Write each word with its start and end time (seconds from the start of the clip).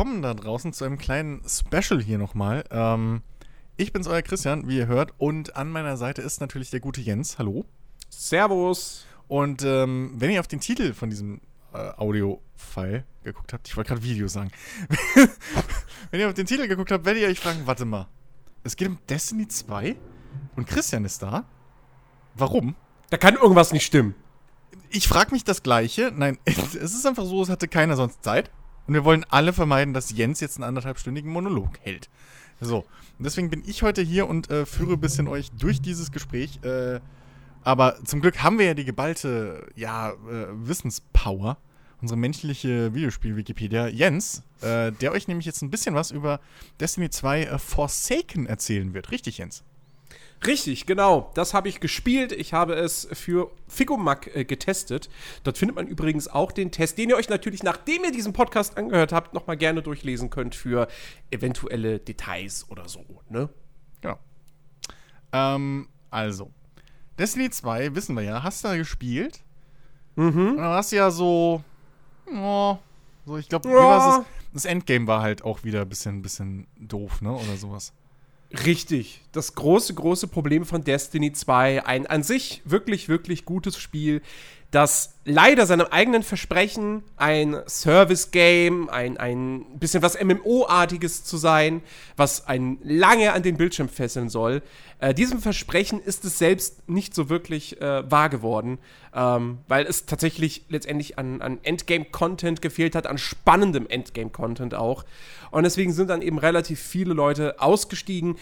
Willkommen 0.00 0.22
da 0.22 0.32
draußen 0.32 0.72
zu 0.72 0.86
einem 0.86 0.96
kleinen 0.96 1.42
Special 1.46 2.00
hier 2.00 2.16
nochmal. 2.16 2.64
Ähm, 2.70 3.20
ich 3.76 3.92
bin's, 3.92 4.06
euer 4.06 4.22
Christian, 4.22 4.66
wie 4.66 4.78
ihr 4.78 4.86
hört. 4.86 5.12
Und 5.18 5.56
an 5.56 5.70
meiner 5.70 5.98
Seite 5.98 6.22
ist 6.22 6.40
natürlich 6.40 6.70
der 6.70 6.80
gute 6.80 7.02
Jens. 7.02 7.38
Hallo. 7.38 7.66
Servus. 8.08 9.04
Und 9.28 9.62
ähm, 9.62 10.14
wenn 10.16 10.30
ihr 10.30 10.40
auf 10.40 10.48
den 10.48 10.60
Titel 10.60 10.94
von 10.94 11.10
diesem 11.10 11.42
äh, 11.74 11.90
Audio-File 11.98 13.04
geguckt 13.24 13.52
habt, 13.52 13.68
ich 13.68 13.76
wollte 13.76 13.88
gerade 13.88 14.02
Video 14.02 14.26
sagen. 14.26 14.50
wenn 16.10 16.20
ihr 16.20 16.28
auf 16.28 16.34
den 16.34 16.46
Titel 16.46 16.66
geguckt 16.66 16.92
habt, 16.92 17.04
werdet 17.04 17.22
ihr 17.22 17.28
euch 17.28 17.38
fragen, 17.38 17.66
warte 17.66 17.84
mal. 17.84 18.08
Es 18.64 18.76
geht 18.76 18.88
um 18.88 18.96
Destiny 19.06 19.48
2 19.48 19.96
und 20.56 20.66
Christian 20.66 21.04
ist 21.04 21.22
da. 21.22 21.44
Warum? 22.36 22.74
Da 23.10 23.18
kann 23.18 23.34
irgendwas 23.34 23.70
nicht 23.70 23.84
stimmen. 23.84 24.14
Ich 24.88 25.06
frage 25.06 25.32
mich 25.32 25.44
das 25.44 25.62
Gleiche. 25.62 26.10
Nein, 26.10 26.38
es 26.46 26.74
ist 26.74 27.04
einfach 27.04 27.26
so, 27.26 27.42
es 27.42 27.50
hatte 27.50 27.68
keiner 27.68 27.96
sonst 27.96 28.24
Zeit. 28.24 28.50
Und 28.90 28.94
wir 28.94 29.04
wollen 29.04 29.24
alle 29.28 29.52
vermeiden, 29.52 29.94
dass 29.94 30.10
Jens 30.10 30.40
jetzt 30.40 30.56
einen 30.56 30.64
anderthalbstündigen 30.64 31.30
Monolog 31.30 31.78
hält. 31.82 32.10
So, 32.60 32.78
und 33.18 33.24
deswegen 33.24 33.48
bin 33.48 33.62
ich 33.64 33.84
heute 33.84 34.02
hier 34.02 34.28
und 34.28 34.50
äh, 34.50 34.66
führe 34.66 34.94
ein 34.94 35.00
bisschen 35.00 35.28
euch 35.28 35.52
durch 35.52 35.80
dieses 35.80 36.10
Gespräch. 36.10 36.58
Äh, 36.64 36.98
aber 37.62 38.02
zum 38.04 38.20
Glück 38.20 38.42
haben 38.42 38.58
wir 38.58 38.66
ja 38.66 38.74
die 38.74 38.84
geballte, 38.84 39.64
ja, 39.76 40.10
äh, 40.10 40.46
Wissenspower, 40.50 41.56
unsere 42.00 42.18
menschliche 42.18 42.92
Videospiel-Wikipedia, 42.92 43.86
Jens, 43.86 44.42
äh, 44.60 44.90
der 44.90 45.12
euch 45.12 45.28
nämlich 45.28 45.46
jetzt 45.46 45.62
ein 45.62 45.70
bisschen 45.70 45.94
was 45.94 46.10
über 46.10 46.40
Destiny 46.80 47.10
2 47.10 47.42
äh, 47.44 47.58
Forsaken 47.60 48.46
erzählen 48.46 48.92
wird. 48.92 49.12
Richtig, 49.12 49.38
Jens? 49.38 49.62
Richtig, 50.46 50.86
genau. 50.86 51.30
Das 51.34 51.52
habe 51.52 51.68
ich 51.68 51.80
gespielt. 51.80 52.32
Ich 52.32 52.54
habe 52.54 52.74
es 52.74 53.06
für 53.12 53.50
Figomag 53.68 54.26
äh, 54.34 54.44
getestet. 54.44 55.10
Dort 55.44 55.58
findet 55.58 55.76
man 55.76 55.86
übrigens 55.86 56.28
auch 56.28 56.50
den 56.50 56.70
Test, 56.70 56.96
den 56.96 57.10
ihr 57.10 57.16
euch 57.16 57.28
natürlich, 57.28 57.62
nachdem 57.62 58.04
ihr 58.04 58.10
diesen 58.12 58.32
Podcast 58.32 58.78
angehört 58.78 59.12
habt, 59.12 59.34
nochmal 59.34 59.58
gerne 59.58 59.82
durchlesen 59.82 60.30
könnt 60.30 60.54
für 60.54 60.88
eventuelle 61.30 61.98
Details 61.98 62.66
oder 62.70 62.88
so. 62.88 63.04
Ne? 63.28 63.50
Genau. 64.00 64.18
Ähm, 65.32 65.88
also, 66.10 66.50
Destiny 67.18 67.50
2, 67.50 67.94
wissen 67.94 68.16
wir 68.16 68.22
ja, 68.22 68.42
hast 68.42 68.64
du 68.64 68.68
da 68.68 68.76
gespielt? 68.76 69.40
Mhm. 70.16 70.52
Und 70.52 70.56
dann 70.56 70.70
warst 70.70 70.92
du 70.92 70.96
ja 70.96 71.10
so, 71.10 71.62
oh, 72.34 72.78
so 73.26 73.36
ich 73.36 73.48
glaube, 73.48 73.68
Ja. 73.68 74.24
das 74.54 74.64
Endgame 74.64 75.06
war 75.06 75.20
halt 75.20 75.44
auch 75.44 75.64
wieder 75.64 75.82
ein 75.82 75.88
bisschen, 75.88 76.22
bisschen 76.22 76.66
doof, 76.78 77.20
ne, 77.20 77.30
oder 77.30 77.56
sowas. 77.56 77.92
Richtig. 78.52 79.22
Das 79.32 79.54
große, 79.54 79.94
große 79.94 80.26
Problem 80.26 80.64
von 80.64 80.82
Destiny 80.82 81.32
2, 81.32 81.84
ein 81.86 82.06
an 82.06 82.24
sich 82.24 82.62
wirklich, 82.64 83.08
wirklich 83.08 83.44
gutes 83.44 83.78
Spiel, 83.78 84.22
das 84.70 85.14
leider 85.24 85.66
seinem 85.66 85.86
eigenen 85.90 86.22
Versprechen, 86.22 87.02
ein 87.16 87.56
Service-Game, 87.66 88.88
ein, 88.88 89.16
ein 89.16 89.64
bisschen 89.78 90.02
was 90.02 90.20
MMO-artiges 90.22 91.24
zu 91.24 91.36
sein, 91.36 91.82
was 92.16 92.46
einen 92.46 92.78
lange 92.84 93.32
an 93.32 93.42
den 93.42 93.56
Bildschirm 93.56 93.88
fesseln 93.88 94.28
soll, 94.28 94.62
äh, 95.00 95.12
diesem 95.12 95.40
Versprechen 95.40 96.00
ist 96.00 96.24
es 96.24 96.38
selbst 96.38 96.88
nicht 96.88 97.14
so 97.14 97.28
wirklich 97.28 97.80
äh, 97.80 98.08
wahr 98.08 98.28
geworden, 98.28 98.78
ähm, 99.14 99.58
weil 99.66 99.86
es 99.86 100.06
tatsächlich 100.06 100.66
letztendlich 100.68 101.18
an, 101.18 101.42
an 101.42 101.58
Endgame-Content 101.62 102.62
gefehlt 102.62 102.94
hat, 102.94 103.06
an 103.06 103.18
spannendem 103.18 103.88
Endgame-Content 103.88 104.74
auch. 104.74 105.04
Und 105.50 105.64
deswegen 105.64 105.92
sind 105.92 106.10
dann 106.10 106.22
eben 106.22 106.38
relativ 106.38 106.80
viele 106.80 107.14
Leute 107.14 107.60
ausgestiegen, 107.60 108.36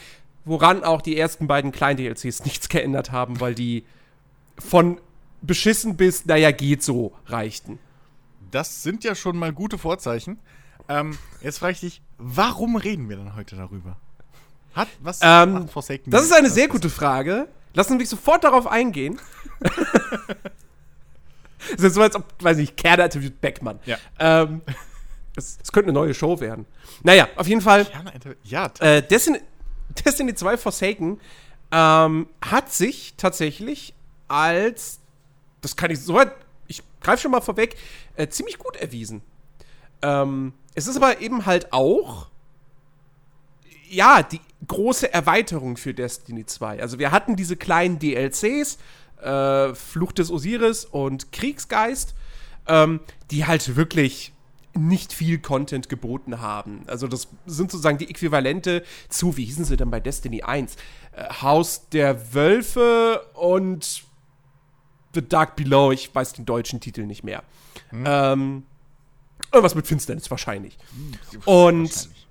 woran 0.44 0.84
auch 0.84 1.00
die 1.00 1.16
ersten 1.16 1.46
beiden 1.46 1.72
Klein-DLCs 1.72 2.44
nichts 2.44 2.68
geändert 2.68 3.12
haben, 3.12 3.40
weil 3.40 3.54
die 3.54 3.84
von 4.58 5.00
beschissen 5.42 5.96
bis, 5.96 6.26
naja, 6.26 6.50
geht 6.50 6.82
so, 6.82 7.12
reichten. 7.26 7.78
Das 8.50 8.82
sind 8.82 9.04
ja 9.04 9.14
schon 9.14 9.36
mal 9.36 9.52
gute 9.52 9.78
Vorzeichen. 9.78 10.38
Ähm, 10.88 11.18
jetzt 11.42 11.58
frage 11.58 11.72
ich 11.72 11.80
dich, 11.80 12.02
warum 12.16 12.76
reden 12.76 13.08
wir 13.08 13.16
dann 13.16 13.36
heute 13.36 13.56
darüber? 13.56 13.96
Hat 14.74 14.88
was 15.00 15.20
Ähm, 15.22 15.52
macht 15.52 15.70
Forsaken 15.70 16.10
Das 16.10 16.22
ist 16.22 16.32
eine 16.32 16.50
sehr 16.50 16.68
gute 16.68 16.88
Frage. 16.90 17.48
Lassen 17.74 17.92
Sie 17.92 17.98
mich 17.98 18.08
sofort 18.08 18.44
darauf 18.44 18.66
eingehen. 18.66 19.20
das 21.76 21.84
ist 21.84 21.94
so, 21.94 22.02
als 22.02 22.16
ob, 22.16 22.24
weiß 22.40 22.56
nicht, 22.56 22.76
Kerner 22.76 23.04
interviewt 23.04 23.40
Beckmann. 23.40 23.78
Ja. 23.84 23.98
Ähm, 24.18 24.62
es, 25.36 25.58
es 25.62 25.72
könnte 25.72 25.90
eine 25.90 25.98
neue 25.98 26.14
Show 26.14 26.40
werden. 26.40 26.66
Naja, 27.02 27.28
auf 27.36 27.46
jeden 27.46 27.60
Fall. 27.60 27.86
Ja, 28.44 28.72
Äh, 28.80 29.02
Destiny, 29.02 29.40
Destiny 30.04 30.34
2 30.34 30.56
Forsaken 30.56 31.20
ähm, 31.70 32.28
hat 32.42 32.72
sich 32.72 33.14
tatsächlich 33.16 33.94
als, 34.26 35.00
das 35.60 35.76
kann 35.76 35.90
ich 35.90 36.00
soweit, 36.00 36.32
ich 36.66 36.82
greife 37.00 37.22
schon 37.22 37.30
mal 37.30 37.40
vorweg, 37.40 37.76
äh, 38.16 38.28
ziemlich 38.28 38.58
gut 38.58 38.76
erwiesen. 38.76 39.22
Ähm, 40.02 40.52
es 40.74 40.86
ist 40.86 40.96
aber 40.96 41.20
eben 41.20 41.46
halt 41.46 41.72
auch, 41.72 42.28
ja, 43.88 44.22
die 44.22 44.40
große 44.66 45.12
Erweiterung 45.12 45.76
für 45.76 45.94
Destiny 45.94 46.44
2. 46.44 46.80
Also 46.80 46.98
wir 46.98 47.10
hatten 47.10 47.36
diese 47.36 47.56
kleinen 47.56 47.98
DLCs, 47.98 48.78
äh, 49.22 49.74
Fluch 49.74 50.12
des 50.12 50.30
Osiris 50.30 50.84
und 50.84 51.32
Kriegsgeist, 51.32 52.14
ähm, 52.66 53.00
die 53.30 53.46
halt 53.46 53.76
wirklich 53.76 54.32
nicht 54.74 55.12
viel 55.12 55.38
Content 55.38 55.88
geboten 55.88 56.40
haben. 56.40 56.82
Also 56.86 57.08
das 57.08 57.28
sind 57.46 57.70
sozusagen 57.70 57.98
die 57.98 58.08
Äquivalente 58.08 58.84
zu, 59.08 59.36
wie 59.36 59.44
hießen 59.44 59.64
sie 59.64 59.76
denn 59.76 59.90
bei 59.90 60.00
Destiny 60.00 60.42
1? 60.42 60.76
Äh, 61.12 61.24
Haus 61.42 61.88
der 61.88 62.34
Wölfe 62.34 63.26
und 63.34 64.04
The 65.14 65.26
Dark 65.26 65.56
Below, 65.56 65.92
ich 65.92 66.14
weiß 66.14 66.34
den 66.34 66.44
deutschen 66.44 66.80
Titel 66.80 67.06
nicht 67.06 67.24
mehr. 67.24 67.42
Ähm, 67.92 68.64
irgendwas 69.52 69.74
mit 69.74 69.86
Finsternis 69.86 70.30
wahrscheinlich. 70.30 70.76
Und 71.44 71.90
wahrscheinlich. 71.90 72.26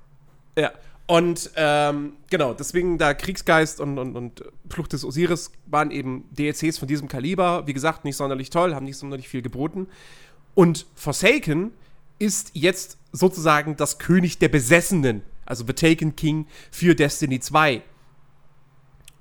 ja. 0.57 0.71
Und 1.07 1.51
ähm, 1.55 2.13
genau, 2.29 2.53
deswegen 2.53 2.97
da 2.97 3.13
Kriegsgeist 3.13 3.79
und, 3.79 3.97
und, 3.97 4.17
und 4.17 4.43
Flucht 4.69 4.91
des 4.91 5.05
Osiris 5.05 5.51
waren 5.65 5.89
eben 5.89 6.25
DLCs 6.31 6.77
von 6.77 6.88
diesem 6.88 7.07
Kaliber. 7.07 7.65
Wie 7.65 7.73
gesagt, 7.73 8.03
nicht 8.03 8.17
sonderlich 8.17 8.49
toll, 8.49 8.75
haben 8.75 8.85
nicht 8.85 8.97
sonderlich 8.97 9.29
viel 9.29 9.41
geboten. 9.41 9.88
Und 10.53 10.85
Forsaken 10.95 11.71
ist 12.19 12.51
jetzt 12.53 12.97
sozusagen 13.13 13.77
das 13.77 13.99
König 13.99 14.38
der 14.39 14.49
Besessenen, 14.49 15.21
also 15.45 15.65
The 15.65 15.73
Taken 15.73 16.17
King 16.17 16.45
für 16.71 16.94
Destiny 16.94 17.39
2. 17.39 17.81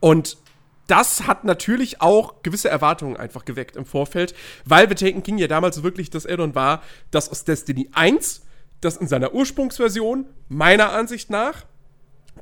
Und 0.01 0.39
das 0.87 1.27
hat 1.27 1.45
natürlich 1.45 2.01
auch 2.01 2.43
gewisse 2.43 2.69
Erwartungen 2.69 3.17
einfach 3.17 3.45
geweckt 3.45 3.77
im 3.77 3.85
Vorfeld, 3.85 4.35
weil 4.65 4.89
The 4.89 4.95
Taken 4.95 5.23
King 5.23 5.39
ja 5.39 5.49
damals 5.49 5.83
wirklich 5.83 6.11
das 6.11 6.27
Addon 6.27 6.55
war, 6.55 6.83
das 7.11 7.29
aus 7.29 7.45
Destiny 7.45 7.89
1, 7.93 8.43
das 8.81 8.97
in 8.97 9.09
seiner 9.09 9.35
Ursprungsversion, 9.35 10.27
meiner 10.49 10.93
Ansicht 10.93 11.31
nach, 11.31 11.65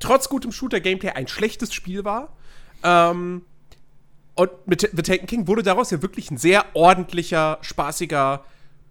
trotz 0.01 0.29
gutem 0.29 0.53
Shooter-Gameplay 0.53 1.11
ein 1.11 1.29
schlechtes 1.29 1.73
Spiel 1.73 2.05
war. 2.05 2.37
Ähm, 2.83 3.43
und 4.35 4.51
mit 4.67 4.91
The 4.93 5.03
Taken 5.03 5.27
King 5.27 5.47
wurde 5.47 5.63
daraus 5.63 5.91
ja 5.91 6.03
wirklich 6.03 6.31
ein 6.31 6.39
sehr 6.39 6.65
ordentlicher, 6.75 7.59
spaßiger 7.61 8.45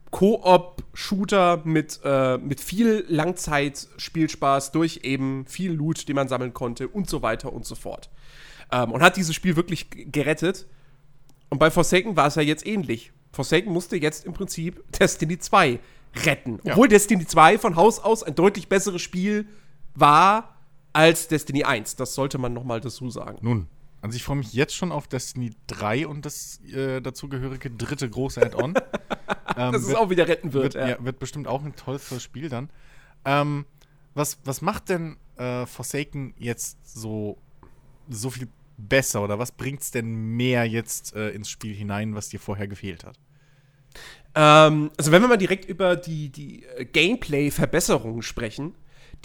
Koop-Shooter 0.09 1.61
mit, 1.65 1.99
äh, 2.03 2.37
mit 2.37 2.61
viel 2.61 3.03
Langzeitspielspaß 3.09 4.71
durch 4.71 5.01
eben 5.03 5.45
viel 5.47 5.73
Loot, 5.73 6.07
den 6.07 6.15
man 6.15 6.27
sammeln 6.27 6.53
konnte 6.53 6.87
und 6.87 7.09
so 7.09 7.21
weiter 7.21 7.51
und 7.51 7.65
so 7.65 7.75
fort. 7.75 8.09
Ähm, 8.73 8.91
und 8.91 9.03
hat 9.03 9.17
dieses 9.17 9.35
Spiel 9.35 9.55
wirklich 9.55 9.87
gerettet. 9.91 10.65
Und 11.49 11.59
bei 11.59 11.69
Forsaken 11.69 12.15
war 12.15 12.27
es 12.27 12.35
ja 12.35 12.41
jetzt 12.41 12.65
ähnlich. 12.65 13.11
Forsaken 13.31 13.71
musste 13.71 13.95
jetzt 13.95 14.25
im 14.25 14.33
Prinzip 14.33 14.83
Destiny 14.99 15.37
2 15.37 15.79
retten. 16.25 16.59
Ja. 16.63 16.73
Obwohl 16.73 16.87
Destiny 16.87 17.25
2 17.25 17.59
von 17.59 17.75
Haus 17.75 17.99
aus 17.99 18.23
ein 18.23 18.33
deutlich 18.33 18.67
besseres 18.69 19.01
Spiel 19.01 19.47
war 19.93 20.57
als 20.91 21.27
Destiny 21.27 21.63
1. 21.63 21.95
Das 21.95 22.15
sollte 22.15 22.39
man 22.39 22.53
noch 22.53 22.63
mal 22.63 22.81
dazu 22.81 23.09
sagen. 23.11 23.37
Nun, 23.41 23.67
also 24.01 24.15
ich 24.15 24.23
freue 24.23 24.37
mich 24.37 24.53
jetzt 24.53 24.75
schon 24.75 24.91
auf 24.91 25.07
Destiny 25.07 25.51
3 25.67 26.07
und 26.07 26.25
das 26.25 26.59
äh, 26.65 26.99
dazugehörige 26.99 27.69
dritte 27.69 28.09
große 28.09 28.41
Add-on. 28.41 28.73
ähm, 29.57 29.71
Dass 29.71 29.83
es 29.83 29.93
auch 29.93 30.09
wieder 30.09 30.27
retten 30.27 30.53
wird, 30.53 30.73
wird. 30.73 30.89
ja. 30.99 31.05
wird 31.05 31.19
bestimmt 31.19 31.47
auch 31.47 31.63
ein 31.63 31.75
tolles 31.75 32.21
Spiel 32.21 32.49
dann. 32.49 32.69
Ähm, 33.25 33.65
was, 34.15 34.39
was 34.45 34.61
macht 34.61 34.89
denn 34.89 35.17
äh, 35.37 35.65
Forsaken 35.67 36.33
jetzt 36.37 36.77
so, 36.83 37.37
so 38.09 38.29
viel 38.29 38.47
besser 38.77 39.23
oder 39.23 39.39
was 39.39 39.51
bringt's 39.51 39.91
denn 39.91 40.13
mehr 40.13 40.65
jetzt 40.65 41.15
äh, 41.15 41.29
ins 41.29 41.49
Spiel 41.49 41.75
hinein, 41.75 42.15
was 42.15 42.29
dir 42.29 42.39
vorher 42.39 42.67
gefehlt 42.67 43.03
hat? 43.03 43.17
Ähm, 44.35 44.91
also 44.97 45.11
wenn 45.11 45.21
wir 45.21 45.27
mal 45.27 45.37
direkt 45.37 45.65
über 45.65 45.95
die, 45.95 46.29
die 46.29 46.63
äh, 46.63 46.85
Gameplay-Verbesserungen 46.85 48.21
sprechen, 48.21 48.75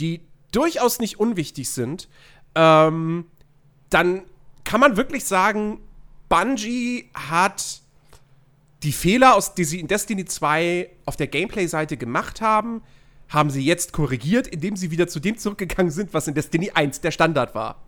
die 0.00 0.20
durchaus 0.52 0.98
nicht 0.98 1.18
unwichtig 1.18 1.70
sind, 1.70 2.08
ähm, 2.54 3.26
dann 3.90 4.22
kann 4.64 4.80
man 4.80 4.96
wirklich 4.96 5.24
sagen, 5.24 5.80
Bungie 6.28 7.10
hat 7.14 7.80
die 8.82 8.92
Fehler, 8.92 9.34
aus, 9.34 9.54
die 9.54 9.64
sie 9.64 9.80
in 9.80 9.88
Destiny 9.88 10.24
2 10.24 10.90
auf 11.06 11.16
der 11.16 11.26
Gameplay-Seite 11.26 11.96
gemacht 11.96 12.40
haben, 12.40 12.82
haben 13.28 13.50
sie 13.50 13.64
jetzt 13.64 13.92
korrigiert, 13.92 14.46
indem 14.46 14.76
sie 14.76 14.90
wieder 14.90 15.08
zu 15.08 15.20
dem 15.20 15.36
zurückgegangen 15.36 15.90
sind, 15.90 16.14
was 16.14 16.28
in 16.28 16.34
Destiny 16.34 16.70
1 16.70 17.00
der 17.00 17.10
Standard 17.10 17.54
war. 17.54 17.82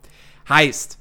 Heißt, 0.49 0.99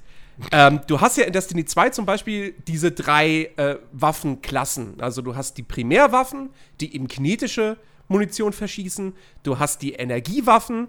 ähm, 0.52 0.80
du 0.86 1.00
hast 1.00 1.16
ja 1.16 1.24
in 1.24 1.32
Destiny 1.32 1.64
2 1.64 1.90
zum 1.90 2.06
Beispiel 2.06 2.54
diese 2.66 2.92
drei 2.92 3.50
äh, 3.56 3.76
Waffenklassen. 3.92 5.00
Also 5.00 5.22
du 5.22 5.36
hast 5.36 5.58
die 5.58 5.62
Primärwaffen, 5.62 6.50
die 6.80 6.94
eben 6.94 7.08
kinetische 7.08 7.76
Munition 8.08 8.52
verschießen, 8.52 9.14
du 9.42 9.58
hast 9.58 9.82
die 9.82 9.92
Energiewaffen 9.92 10.88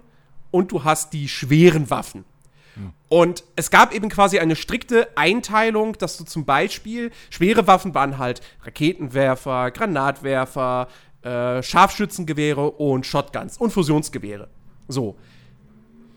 und 0.50 0.72
du 0.72 0.84
hast 0.84 1.12
die 1.12 1.28
schweren 1.28 1.90
Waffen. 1.90 2.24
Und 3.08 3.44
es 3.56 3.70
gab 3.70 3.94
eben 3.94 4.08
quasi 4.08 4.38
eine 4.38 4.56
strikte 4.56 5.08
Einteilung, 5.16 5.98
dass 5.98 6.16
du 6.16 6.24
zum 6.24 6.46
Beispiel 6.46 7.10
schwere 7.28 7.66
Waffen 7.66 7.94
waren 7.94 8.16
halt 8.16 8.40
Raketenwerfer, 8.64 9.70
Granatwerfer, 9.70 10.88
äh, 11.22 11.62
Scharfschützengewehre 11.62 12.70
und 12.70 13.04
Shotguns 13.04 13.58
und 13.58 13.72
Fusionsgewehre. 13.72 14.48
So. 14.88 15.16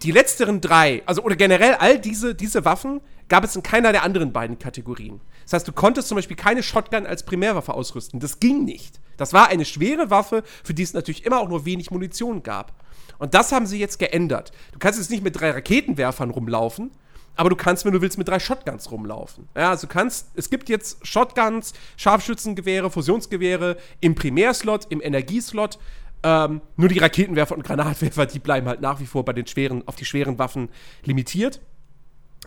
Die 0.06 0.12
letzteren 0.12 0.62
drei, 0.62 1.02
also 1.08 1.24
oder 1.24 1.36
generell 1.36 1.74
all 1.80 1.98
diese, 1.98 2.36
diese 2.36 2.64
Waffen 2.64 3.02
gab 3.28 3.44
es 3.44 3.56
in 3.56 3.64
keiner 3.64 3.92
der 3.92 4.04
anderen 4.04 4.32
beiden 4.32 4.60
Kategorien. 4.60 5.20
Das 5.46 5.54
heißt, 5.54 5.68
du 5.68 5.72
konntest 5.72 6.10
zum 6.10 6.16
Beispiel 6.16 6.38
keine 6.38 6.62
Shotgun 6.62 7.08
als 7.08 7.24
Primärwaffe 7.24 7.74
ausrüsten. 7.74 8.20
Das 8.20 8.40
ging 8.40 8.66
nicht. 8.66 9.02
Das 9.18 9.34
war 9.34 9.48
eine 9.48 9.66
schwere 9.66 10.12
Waffe, 10.12 10.44
für 10.64 10.76
die 10.76 10.84
es 10.84 10.94
natürlich 10.94 11.26
immer 11.26 11.40
auch 11.40 11.50
nur 11.50 11.66
wenig 11.66 11.90
Munition 11.90 12.44
gab. 12.44 12.74
Und 13.18 13.34
das 13.34 13.52
haben 13.52 13.66
sie 13.66 13.80
jetzt 13.80 13.98
geändert. 13.98 14.52
Du 14.74 14.78
kannst 14.78 15.00
jetzt 15.00 15.10
nicht 15.10 15.24
mit 15.24 15.40
drei 15.40 15.50
Raketenwerfern 15.50 16.30
rumlaufen, 16.30 16.92
aber 17.36 17.50
du 17.50 17.56
kannst, 17.56 17.84
wenn 17.84 17.94
du 17.94 18.02
willst, 18.02 18.20
mit 18.20 18.28
drei 18.28 18.38
Shotguns 18.38 18.92
rumlaufen. 18.92 19.50
Ja, 19.56 19.72
also 19.72 19.88
kannst, 19.88 20.28
es 20.36 20.52
gibt 20.52 20.70
jetzt 20.70 21.06
Shotguns, 21.06 21.74
Scharfschützengewehre, 21.98 22.92
Fusionsgewehre 22.92 23.78
im 24.02 24.14
Primärslot, 24.14 24.86
im 24.90 25.02
Energieslot. 25.02 25.80
Ähm, 26.28 26.62
nur 26.76 26.90
die 26.90 26.98
Raketenwerfer 26.98 27.56
und 27.56 27.64
Granatwerfer, 27.64 28.26
die 28.26 28.40
bleiben 28.40 28.68
halt 28.68 28.82
nach 28.82 29.00
wie 29.00 29.06
vor 29.06 29.24
bei 29.24 29.32
den 29.32 29.46
schweren, 29.46 29.88
auf 29.88 29.96
die 29.96 30.06
schweren 30.06 30.40
Waffen 30.40 30.70
limitiert. 31.04 31.62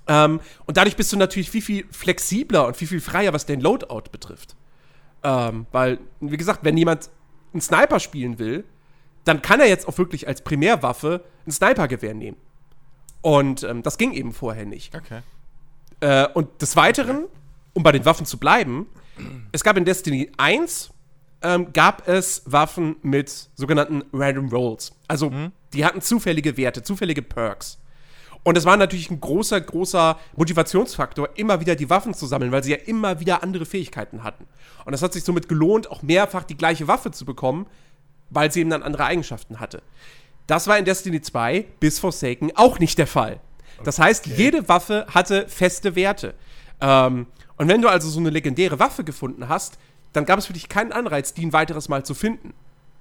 Ähm, 0.09 0.41
und 0.67 0.77
dadurch 0.77 0.97
bist 0.97 1.13
du 1.13 1.17
natürlich 1.17 1.49
viel, 1.49 1.63
viel 1.63 1.87
flexibler 1.93 2.67
und 2.67 2.77
viel, 2.77 2.89
viel 2.89 3.01
freier, 3.01 3.33
was 3.33 3.47
den 3.47 3.61
Loadout 3.61 4.11
betrifft. 4.11 4.57
Ähm, 5.23 5.67
weil, 5.71 6.01
wie 6.19 6.37
gesagt, 6.37 6.65
wenn 6.65 6.77
jemand 6.77 7.09
einen 7.53 7.61
Sniper 7.61 8.01
spielen 8.01 8.41
will, 8.41 8.65
dann 9.23 9.43
kann 9.43 9.61
er 9.61 9.69
jetzt 9.69 9.87
auch 9.87 9.97
wirklich 9.97 10.27
als 10.27 10.43
Primärwaffe 10.43 11.25
ein 11.47 11.53
Snipergewehr 11.53 12.15
nehmen. 12.15 12.37
Und 13.21 13.63
ähm, 13.63 13.85
das 13.85 13.97
ging 13.97 14.13
eben 14.13 14.33
vorher 14.33 14.67
nicht. 14.67 14.93
Okay. 14.97 15.21
Äh, 16.01 16.27
und 16.35 16.63
des 16.63 16.75
Weiteren, 16.75 17.27
um 17.75 17.85
bei 17.85 17.93
den 17.93 18.05
Waffen 18.05 18.27
zu 18.27 18.39
bleiben, 18.39 18.87
es 19.53 19.63
gab 19.63 19.77
in 19.77 19.85
Destiny 19.85 20.33
1 20.37 20.91
ähm, 21.43 21.73
gab 21.73 22.09
es 22.09 22.43
Waffen 22.47 22.97
mit 23.03 23.49
sogenannten 23.55 24.03
Random 24.13 24.49
Rolls. 24.49 24.93
Also 25.07 25.33
die 25.73 25.85
hatten 25.85 26.01
zufällige 26.01 26.57
Werte, 26.57 26.83
zufällige 26.83 27.23
Perks. 27.23 27.79
Und 28.43 28.57
es 28.57 28.65
war 28.65 28.77
natürlich 28.77 29.11
ein 29.11 29.21
großer, 29.21 29.61
großer 29.61 30.19
Motivationsfaktor, 30.37 31.31
immer 31.35 31.61
wieder 31.61 31.75
die 31.75 31.91
Waffen 31.91 32.15
zu 32.15 32.27
sammeln, 32.27 32.53
weil 32.53 32.63
sie 32.63 32.71
ja 32.71 32.79
immer 32.79 33.21
wieder 33.21 33.43
andere 33.43 33.67
Fähigkeiten 33.67 34.23
hatten. 34.23 34.47
Und 34.85 34.95
es 34.95 35.03
hat 35.03 35.13
sich 35.13 35.25
somit 35.25 35.49
gelohnt, 35.49 35.91
auch 35.91 36.03
mehrfach 36.03 36.45
die 36.45 36.57
gleiche 36.57 36.89
Waffe 36.89 37.11
zu 37.11 37.25
bekommen, 37.25 37.67
weil 38.31 38.51
sie 38.51 38.61
eben 38.61 38.71
dann 38.71 38.83
andere 38.83 39.05
Eigenschaften 39.05 39.61
hatte. 39.61 39.83
Das 40.47 40.67
war 40.67 40.79
in 40.79 40.85
Destiny 40.85 41.21
2 41.21 41.67
bis 41.81 41.99
Forsaken 41.99 42.53
auch 42.55 42.79
nicht 42.79 42.97
der 42.99 43.07
Fall. 43.07 43.41
Das 43.85 43.99
heißt, 43.99 44.27
jede 44.27 44.69
Waffe 44.69 45.07
hatte 45.13 45.47
feste 45.49 45.95
Werte. 45.95 46.35
Ähm, 46.81 47.27
und 47.57 47.69
wenn 47.69 47.83
du 47.83 47.89
also 47.89 48.09
so 48.09 48.21
eine 48.21 48.31
legendäre 48.31 48.79
Waffe 48.79 49.05
gefunden 49.05 49.49
hast, 49.49 49.79
dann 50.13 50.25
gab 50.25 50.39
es 50.39 50.47
für 50.47 50.53
dich 50.53 50.69
keinen 50.69 50.93
Anreiz, 50.93 51.35
die 51.35 51.47
ein 51.47 51.53
weiteres 51.53 51.89
Mal 51.89 52.05
zu 52.05 52.15
finden. 52.15 52.55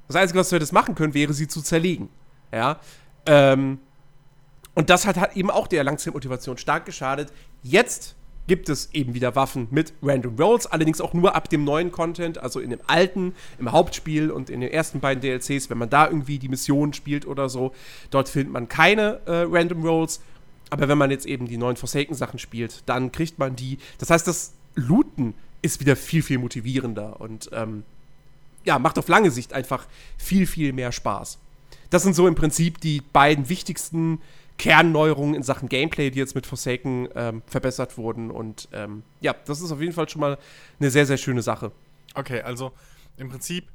Das 0.08 0.16
Einzige, 0.16 0.40
was 0.40 0.50
du 0.50 0.56
hättest 0.56 0.74
machen 0.74 0.96
können, 0.96 1.14
wäre, 1.14 1.34
sie 1.34 1.48
zu 1.48 1.62
zerlegen. 1.62 2.10
Ja. 2.52 2.80
Ähm, 3.26 3.80
und 4.74 4.90
das 4.90 5.06
hat, 5.06 5.18
hat 5.18 5.36
eben 5.36 5.50
auch 5.50 5.68
der 5.68 5.84
Langzeitmotivation 5.84 6.58
stark 6.58 6.86
geschadet. 6.86 7.34
Jetzt 7.64 8.16
gibt 8.48 8.70
es 8.70 8.94
eben 8.94 9.14
wieder 9.14 9.36
Waffen 9.36 9.68
mit 9.72 9.94
Random 10.02 10.36
Rolls, 10.40 10.68
allerdings 10.68 11.02
auch 11.02 11.14
nur 11.14 11.36
ab 11.36 11.50
dem 11.50 11.66
neuen 11.66 11.92
Content, 11.92 12.38
also 12.38 12.60
in 12.60 12.70
dem 12.70 12.80
alten, 12.88 13.36
im 13.60 13.72
Hauptspiel 13.72 14.32
und 14.32 14.50
in 14.50 14.62
den 14.62 14.72
ersten 14.72 15.02
beiden 15.02 15.22
DLCs, 15.22 15.70
wenn 15.70 15.78
man 15.78 15.90
da 15.90 16.08
irgendwie 16.08 16.40
die 16.40 16.48
Mission 16.48 16.94
spielt 16.94 17.28
oder 17.28 17.50
so, 17.50 17.74
dort 18.10 18.30
findet 18.30 18.54
man 18.54 18.70
keine 18.70 19.20
äh, 19.26 19.46
Random 19.50 19.84
Rolls. 19.84 20.22
Aber 20.70 20.88
wenn 20.88 20.98
man 20.98 21.12
jetzt 21.12 21.26
eben 21.26 21.48
die 21.48 21.58
neuen 21.58 21.76
Forsaken-Sachen 21.76 22.40
spielt, 22.40 22.84
dann 22.88 23.12
kriegt 23.12 23.40
man 23.40 23.56
die. 23.56 23.78
Das 24.00 24.10
heißt, 24.10 24.28
das 24.28 24.54
Looten 24.76 25.34
ist 25.62 25.80
wieder 25.80 25.96
viel, 25.96 26.24
viel 26.24 26.38
motivierender 26.38 27.20
und 27.20 27.50
ähm, 27.54 27.84
ja, 28.64 28.80
macht 28.80 29.00
auf 29.00 29.08
lange 29.08 29.32
Sicht 29.32 29.54
einfach 29.54 29.88
viel, 30.18 30.46
viel 30.46 30.74
mehr 30.74 30.92
Spaß. 30.92 31.40
Das 31.90 32.04
sind 32.04 32.16
so 32.16 32.28
im 32.28 32.36
Prinzip 32.36 32.82
die 32.82 33.02
beiden 33.02 33.50
wichtigsten 33.50 34.22
Kernneuerungen 34.58 35.36
in 35.36 35.44
Sachen 35.44 35.70
Gameplay, 35.70 36.10
die 36.10 36.20
jetzt 36.20 36.36
mit 36.36 36.46
Forsaken 36.46 37.08
ähm, 37.16 37.42
verbessert 37.46 37.98
wurden. 37.98 38.32
Und 38.32 38.68
ähm, 38.74 39.04
ja, 39.22 39.36
das 39.46 39.62
ist 39.62 39.72
auf 39.72 39.80
jeden 39.80 39.94
Fall 39.94 40.10
schon 40.10 40.22
mal 40.22 40.38
eine 40.80 40.90
sehr, 40.90 41.06
sehr 41.06 41.18
schöne 41.18 41.42
Sache. 41.42 41.72
Okay, 42.16 42.42
also 42.42 42.72
im 43.18 43.30
Prinzip, 43.30 43.68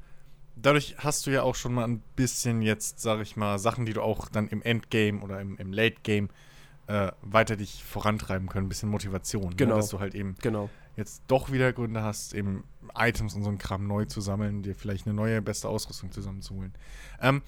dadurch 0.56 0.96
hast 0.98 1.26
du 1.26 1.30
ja 1.30 1.42
auch 1.42 1.54
schon 1.54 1.72
mal 1.72 1.84
ein 1.84 2.02
bisschen 2.16 2.62
jetzt, 2.62 3.00
sag 3.00 3.20
ich 3.20 3.36
mal, 3.36 3.58
Sachen, 3.58 3.86
die 3.86 3.92
du 3.92 4.02
auch 4.02 4.28
dann 4.28 4.48
im 4.48 4.60
Endgame 4.62 5.20
oder 5.20 5.40
im, 5.40 5.56
im 5.56 5.72
Late 5.72 5.96
Game 6.02 6.28
äh, 6.88 7.12
weiter 7.22 7.56
dich 7.56 7.84
vorantreiben 7.84 8.48
können, 8.48 8.66
ein 8.66 8.68
bisschen 8.68 8.88
Motivation. 8.88 9.56
Genau. 9.56 9.76
Ne? 9.76 9.80
Dass 9.80 9.88
du 9.88 10.00
halt 10.00 10.14
eben 10.14 10.34
Genau. 10.42 10.68
Jetzt 10.96 11.22
doch 11.26 11.50
wieder 11.50 11.72
Gründe 11.72 12.02
hast, 12.02 12.34
eben 12.34 12.64
Items 12.96 13.34
und 13.34 13.42
so 13.42 13.48
einen 13.48 13.58
Kram 13.58 13.86
neu 13.86 14.04
zu 14.04 14.20
sammeln, 14.20 14.62
dir 14.62 14.74
vielleicht 14.74 15.06
eine 15.06 15.14
neue, 15.14 15.40
beste 15.40 15.68
Ausrüstung 15.68 16.12
zusammenzuholen. 16.12 16.72
Ähm, 17.20 17.42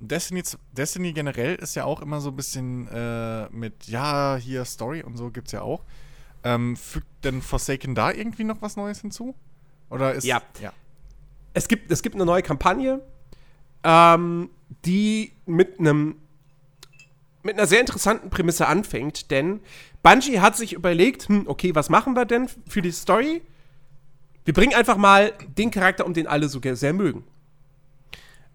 Destiny, 0.00 0.42
Destiny 0.72 1.12
generell 1.12 1.56
ist 1.56 1.74
ja 1.74 1.84
auch 1.84 2.00
immer 2.00 2.20
so 2.20 2.30
ein 2.30 2.36
bisschen 2.36 2.88
äh, 2.88 3.48
mit, 3.50 3.86
ja, 3.86 4.36
hier 4.36 4.64
Story 4.64 5.02
und 5.02 5.16
so 5.16 5.30
gibt's 5.30 5.52
ja 5.52 5.62
auch. 5.62 5.84
Ähm, 6.44 6.76
fügt 6.76 7.06
denn 7.24 7.42
Forsaken 7.42 7.94
da 7.94 8.12
irgendwie 8.12 8.44
noch 8.44 8.62
was 8.62 8.76
Neues 8.76 9.00
hinzu? 9.00 9.34
Oder 9.90 10.14
ist. 10.14 10.24
Ja. 10.24 10.42
ja. 10.60 10.72
Es 11.54 11.66
gibt, 11.66 11.90
es 11.90 12.02
gibt 12.02 12.14
eine 12.14 12.24
neue 12.24 12.42
Kampagne, 12.42 13.00
ähm, 13.82 14.50
die 14.84 15.32
mit 15.46 15.80
einem 15.80 16.16
mit 17.42 17.54
einer 17.56 17.66
sehr 17.66 17.80
interessanten 17.80 18.30
Prämisse 18.30 18.66
anfängt, 18.66 19.30
denn 19.30 19.60
Bungie 20.02 20.40
hat 20.40 20.56
sich 20.56 20.72
überlegt, 20.72 21.28
hm, 21.28 21.44
okay, 21.46 21.74
was 21.74 21.88
machen 21.88 22.14
wir 22.14 22.24
denn 22.24 22.48
für 22.68 22.82
die 22.82 22.92
Story? 22.92 23.42
Wir 24.44 24.54
bringen 24.54 24.74
einfach 24.74 24.96
mal 24.96 25.32
den 25.56 25.70
Charakter 25.70 26.06
um, 26.06 26.14
den 26.14 26.26
alle 26.26 26.48
so 26.48 26.60
sehr 26.62 26.92
mögen. 26.92 27.24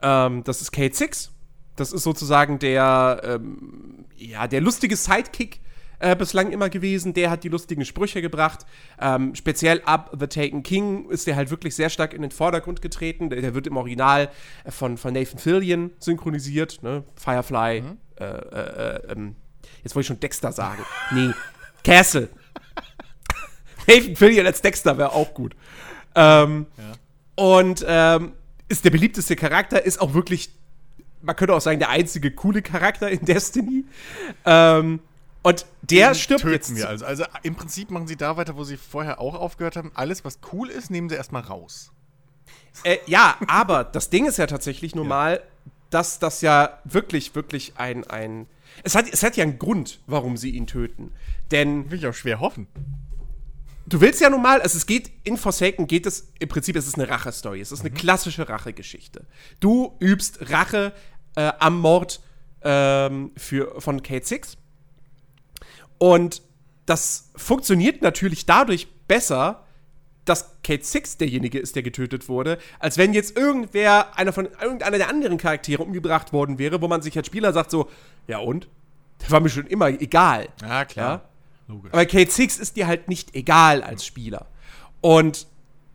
Ähm, 0.01 0.43
das 0.43 0.61
ist 0.61 0.71
Kate 0.71 0.95
Six. 0.95 1.31
Das 1.75 1.91
ist 1.91 2.03
sozusagen 2.03 2.59
der, 2.59 3.21
ähm, 3.23 4.05
ja, 4.15 4.47
der 4.47 4.61
lustige 4.61 4.95
Sidekick 4.95 5.59
äh, 5.99 6.15
bislang 6.15 6.51
immer 6.51 6.69
gewesen. 6.69 7.13
Der 7.13 7.29
hat 7.29 7.43
die 7.43 7.49
lustigen 7.49 7.85
Sprüche 7.85 8.21
gebracht. 8.21 8.65
Ähm, 8.99 9.33
speziell 9.35 9.81
ab 9.85 10.15
The 10.19 10.27
Taken 10.27 10.61
King 10.61 11.09
ist 11.09 11.27
der 11.27 11.35
halt 11.35 11.49
wirklich 11.49 11.75
sehr 11.75 11.89
stark 11.89 12.13
in 12.13 12.21
den 12.21 12.31
Vordergrund 12.31 12.81
getreten. 12.81 13.29
Der, 13.29 13.41
der 13.41 13.53
wird 13.55 13.67
im 13.67 13.77
Original 13.77 14.29
äh, 14.63 14.71
von, 14.71 14.97
von 14.97 15.13
Nathan 15.13 15.39
Fillion 15.39 15.91
synchronisiert. 15.99 16.83
Ne? 16.83 17.03
Firefly. 17.15 17.77
Äh, 17.77 17.83
äh, 18.19 18.25
äh, 18.25 19.11
ähm, 19.11 19.35
jetzt 19.83 19.95
wollte 19.95 20.01
ich 20.01 20.07
schon 20.07 20.19
Dexter 20.19 20.51
sagen. 20.51 20.83
nee, 21.11 21.31
Castle. 21.83 22.29
Nathan 23.87 24.15
Fillion 24.15 24.45
als 24.45 24.61
Dexter 24.61 24.97
wäre 24.97 25.11
auch 25.11 25.33
gut. 25.33 25.55
Ähm, 26.15 26.67
Und 27.35 27.83
ähm, 27.87 28.33
ist 28.69 28.85
der 28.85 28.91
beliebteste 28.91 29.35
Charakter, 29.35 29.83
ist 29.83 29.99
auch 29.99 30.13
wirklich, 30.13 30.51
man 31.21 31.35
könnte 31.35 31.53
auch 31.53 31.61
sagen, 31.61 31.79
der 31.79 31.89
einzige 31.89 32.31
coole 32.31 32.61
Charakter 32.61 33.09
in 33.09 33.25
Destiny. 33.25 33.85
Ähm, 34.45 34.99
und 35.41 35.65
der 35.81 36.11
Den 36.11 36.15
stirbt 36.15 36.41
töten 36.43 36.53
jetzt. 36.53 36.75
wir 36.75 36.87
also. 36.87 37.05
Also 37.05 37.25
im 37.43 37.55
Prinzip 37.55 37.91
machen 37.91 38.07
sie 38.07 38.15
da 38.15 38.37
weiter, 38.37 38.55
wo 38.55 38.63
sie 38.63 38.77
vorher 38.77 39.19
auch 39.19 39.35
aufgehört 39.35 39.75
haben. 39.75 39.91
Alles, 39.93 40.23
was 40.23 40.39
cool 40.53 40.69
ist, 40.69 40.89
nehmen 40.89 41.09
sie 41.09 41.15
erstmal 41.15 41.41
raus. 41.41 41.91
Äh, 42.83 42.97
ja, 43.05 43.35
aber 43.47 43.83
das 43.83 44.09
Ding 44.09 44.25
ist 44.25 44.37
ja 44.37 44.47
tatsächlich 44.47 44.95
nur 44.95 45.05
mal, 45.05 45.41
dass 45.93 46.19
das 46.19 46.41
ja 46.41 46.79
wirklich, 46.85 47.35
wirklich 47.35 47.73
ein, 47.77 48.05
ein 48.05 48.47
es 48.83 48.95
hat, 48.95 49.05
es 49.11 49.21
hat 49.21 49.37
ja 49.37 49.43
einen 49.43 49.59
Grund, 49.59 49.99
warum 50.07 50.37
sie 50.37 50.51
ihn 50.51 50.65
töten. 50.65 51.11
Denn 51.51 51.91
Will 51.91 51.99
ich 51.99 52.07
auch 52.07 52.13
schwer 52.13 52.39
hoffen. 52.39 52.67
du 53.85 54.01
willst 54.01 54.21
ja 54.21 54.29
nun 54.29 54.41
mal, 54.41 54.61
also 54.61 54.77
es 54.77 54.85
geht, 54.85 55.11
in 55.23 55.37
Forsaken 55.37 55.87
geht 55.87 56.05
es, 56.05 56.31
im 56.39 56.49
Prinzip 56.49 56.75
es 56.75 56.87
ist 56.87 56.95
eine 56.95 57.09
Rache-Story. 57.09 57.61
Es 57.61 57.71
ist 57.71 57.81
eine 57.81 57.91
klassische 57.91 58.49
Rachegeschichte. 58.49 59.25
Du 59.59 59.95
übst 59.99 60.49
Rache 60.49 60.93
äh, 61.35 61.51
am 61.59 61.79
Mord 61.79 62.21
ähm, 62.63 63.31
für, 63.37 63.79
von 63.79 64.01
Kate 64.01 64.25
Six. 64.25 64.57
Und 65.99 66.41
das 66.85 67.31
funktioniert 67.35 68.01
natürlich 68.01 68.45
dadurch 68.45 68.87
besser, 69.07 69.62
dass 70.25 70.55
Kate 70.63 70.83
Six 70.83 71.17
derjenige 71.17 71.59
ist, 71.59 71.75
der 71.75 71.83
getötet 71.83 72.29
wurde, 72.29 72.57
als 72.79 72.97
wenn 72.97 73.13
jetzt 73.13 73.37
irgendwer, 73.37 74.17
einer 74.17 74.33
von 74.33 74.47
irgendeiner 74.61 74.97
der 74.97 75.09
anderen 75.09 75.37
Charaktere 75.37 75.83
umgebracht 75.83 76.33
worden 76.33 76.59
wäre, 76.59 76.81
wo 76.81 76.87
man 76.87 77.01
sich 77.01 77.17
als 77.17 77.27
Spieler 77.27 77.53
sagt 77.53 77.71
so, 77.71 77.89
ja 78.27 78.37
und? 78.37 78.67
Der 79.21 79.31
war 79.31 79.39
mir 79.39 79.49
schon 79.49 79.67
immer 79.67 79.87
egal. 79.89 80.47
Ja, 80.61 80.85
klar. 80.85 81.29
Logisch. 81.67 81.93
Aber 81.93 82.05
Kate 82.05 82.31
Six 82.31 82.57
ist 82.57 82.75
dir 82.75 82.87
halt 82.87 83.07
nicht 83.07 83.35
egal 83.35 83.83
als 83.83 84.05
Spieler. 84.05 84.47
Und 85.01 85.47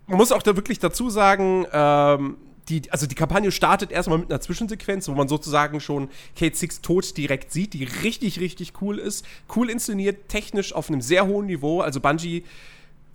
man 0.07 0.17
muss 0.17 0.33
auch 0.33 0.43
da 0.43 0.57
wirklich 0.57 0.79
dazu 0.79 1.11
sagen, 1.11 1.67
ähm, 1.73 2.37
die, 2.69 2.83
also 2.91 3.07
die 3.07 3.15
Kampagne 3.15 3.51
startet 3.51 3.91
erstmal 3.91 4.19
mit 4.19 4.31
einer 4.31 4.41
Zwischensequenz, 4.41 5.09
wo 5.09 5.13
man 5.13 5.29
sozusagen 5.29 5.81
schon 5.81 6.09
Kate 6.39 6.57
Six 6.57 6.81
tot 6.83 7.17
direkt 7.17 7.53
sieht, 7.53 7.73
die 7.73 7.85
richtig, 7.85 8.41
richtig 8.41 8.75
cool 8.83 8.99
ist. 8.99 9.25
Cool 9.55 9.71
inszeniert, 9.71 10.29
technisch 10.29 10.75
auf 10.75 10.89
einem 10.89 11.01
sehr 11.01 11.27
hohen 11.27 11.47
Niveau. 11.47 11.81
Also 11.81 12.01
Bungie, 12.01 12.45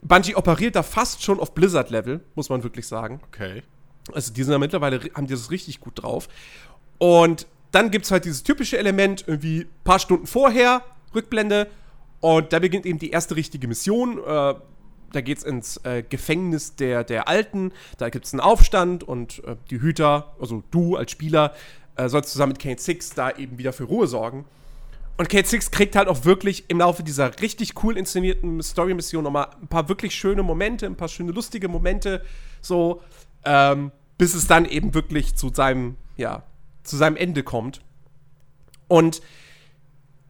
Bungie 0.03 0.35
operiert 0.35 0.75
da 0.75 0.83
fast 0.83 1.23
schon 1.23 1.39
auf 1.39 1.53
Blizzard-Level, 1.53 2.21
muss 2.35 2.49
man 2.49 2.63
wirklich 2.63 2.87
sagen. 2.87 3.21
Okay. 3.27 3.63
Also 4.11 4.33
die 4.33 4.43
sind 4.43 4.51
ja 4.51 4.59
mittlerweile, 4.59 4.99
haben 5.15 5.27
die 5.27 5.33
das 5.33 5.49
richtig 5.49 5.79
gut 5.79 6.03
drauf. 6.03 6.27
Und 6.97 7.47
dann 7.71 7.89
gibt 7.89 8.05
es 8.05 8.11
halt 8.11 8.25
dieses 8.25 8.43
typische 8.43 8.77
Element, 8.77 9.23
irgendwie 9.27 9.61
ein 9.61 9.83
paar 9.83 9.99
Stunden 9.99 10.27
vorher, 10.27 10.83
Rückblende. 11.15 11.67
Und 12.19 12.53
da 12.53 12.59
beginnt 12.59 12.85
eben 12.85 12.99
die 12.99 13.11
erste 13.11 13.35
richtige 13.35 13.67
Mission. 13.67 14.19
Äh, 14.19 14.55
da 15.13 15.21
geht 15.21 15.37
es 15.37 15.43
ins 15.43 15.77
äh, 15.77 16.03
Gefängnis 16.03 16.75
der, 16.75 17.03
der 17.03 17.27
Alten. 17.27 17.71
Da 17.97 18.09
gibt 18.09 18.25
es 18.25 18.33
einen 18.33 18.39
Aufstand 18.41 19.03
und 19.03 19.43
äh, 19.45 19.55
die 19.69 19.81
Hüter, 19.81 20.35
also 20.39 20.63
du 20.71 20.95
als 20.95 21.11
Spieler, 21.11 21.53
äh, 21.95 22.09
sollst 22.09 22.31
zusammen 22.31 22.53
mit 22.53 22.61
Kate 22.61 22.81
Six 22.81 23.11
da 23.11 23.31
eben 23.31 23.57
wieder 23.57 23.73
für 23.73 23.83
Ruhe 23.83 24.07
sorgen. 24.07 24.45
Und 25.15 25.29
Kate 25.29 25.47
Six 25.47 25.69
kriegt 25.69 25.95
halt 25.95 26.07
auch 26.07 26.25
wirklich 26.25 26.65
im 26.69 26.79
Laufe 26.79 27.03
dieser 27.03 27.39
richtig 27.39 27.83
cool 27.83 27.97
inszenierten 27.97 28.61
Story-Mission 28.61 29.23
nochmal 29.23 29.49
ein 29.61 29.67
paar 29.67 29.87
wirklich 29.87 30.15
schöne 30.15 30.41
Momente, 30.41 30.87
ein 30.87 30.95
paar 30.95 31.07
schöne 31.07 31.31
lustige 31.31 31.67
Momente, 31.67 32.23
so, 32.61 33.01
ähm, 33.45 33.91
bis 34.17 34.33
es 34.33 34.47
dann 34.47 34.65
eben 34.65 34.93
wirklich 34.93 35.35
zu 35.35 35.49
seinem, 35.53 35.97
ja, 36.17 36.43
zu 36.83 36.97
seinem 36.97 37.15
Ende 37.15 37.43
kommt. 37.43 37.81
Und 38.87 39.21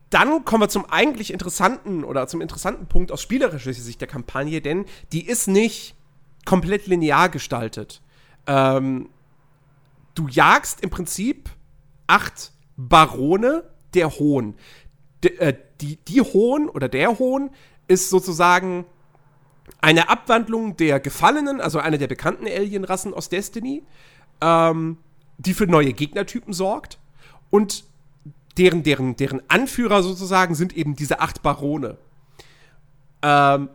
dann 0.10 0.46
kommen 0.46 0.63
wir 0.63 0.70
zum 0.70 0.86
eigentlich 0.90 1.32
interessanten 1.32 2.04
oder 2.04 2.28
zum 2.28 2.42
interessanten 2.42 2.86
Punkt 2.88 3.12
aus 3.12 3.22
spielerischer 3.22 3.74
Sicht 3.74 4.02
der 4.02 4.08
Kampagne, 4.08 4.62
denn 4.62 4.86
die 5.12 5.25
ist 5.25 5.48
nicht 5.48 5.96
komplett 6.46 6.88
linear 6.88 7.30
gestaltet. 7.30 8.02
Ähm, 8.46 9.10
du 10.13 10.28
jagst 10.28 10.82
im 10.82 10.90
Prinzip 10.90 11.50
acht 12.06 12.52
Barone 12.75 13.63
der 13.96 14.10
Hohn. 14.10 14.56
De, 15.24 15.38
äh, 15.38 15.58
die, 15.82 15.98
die 16.08 16.22
Hohn 16.22 16.70
oder 16.70 16.90
der 16.90 17.20
Hohn 17.20 17.50
ist 17.88 18.10
sozusagen 18.10 18.86
eine 19.82 20.10
Abwandlung 20.10 20.78
der 20.78 21.00
Gefallenen, 21.00 21.62
also 21.62 21.80
eine 21.80 21.98
der 21.98 22.08
bekannten 22.08 22.46
Alienrassen 22.46 23.14
aus 23.14 23.30
Destiny, 23.30 23.84
ähm, 24.42 24.98
die 25.38 25.54
für 25.54 25.68
neue 25.68 25.94
Gegnertypen 25.94 26.54
sorgt. 26.54 27.00
Und 27.50 27.86
deren, 28.58 28.84
deren, 28.84 29.16
deren 29.16 29.42
Anführer 29.50 30.04
sozusagen 30.04 30.56
sind 30.56 30.76
eben 30.76 30.96
diese 30.96 31.20
acht 31.20 31.42
Barone. 31.42 31.98
Ähm, 33.22 33.70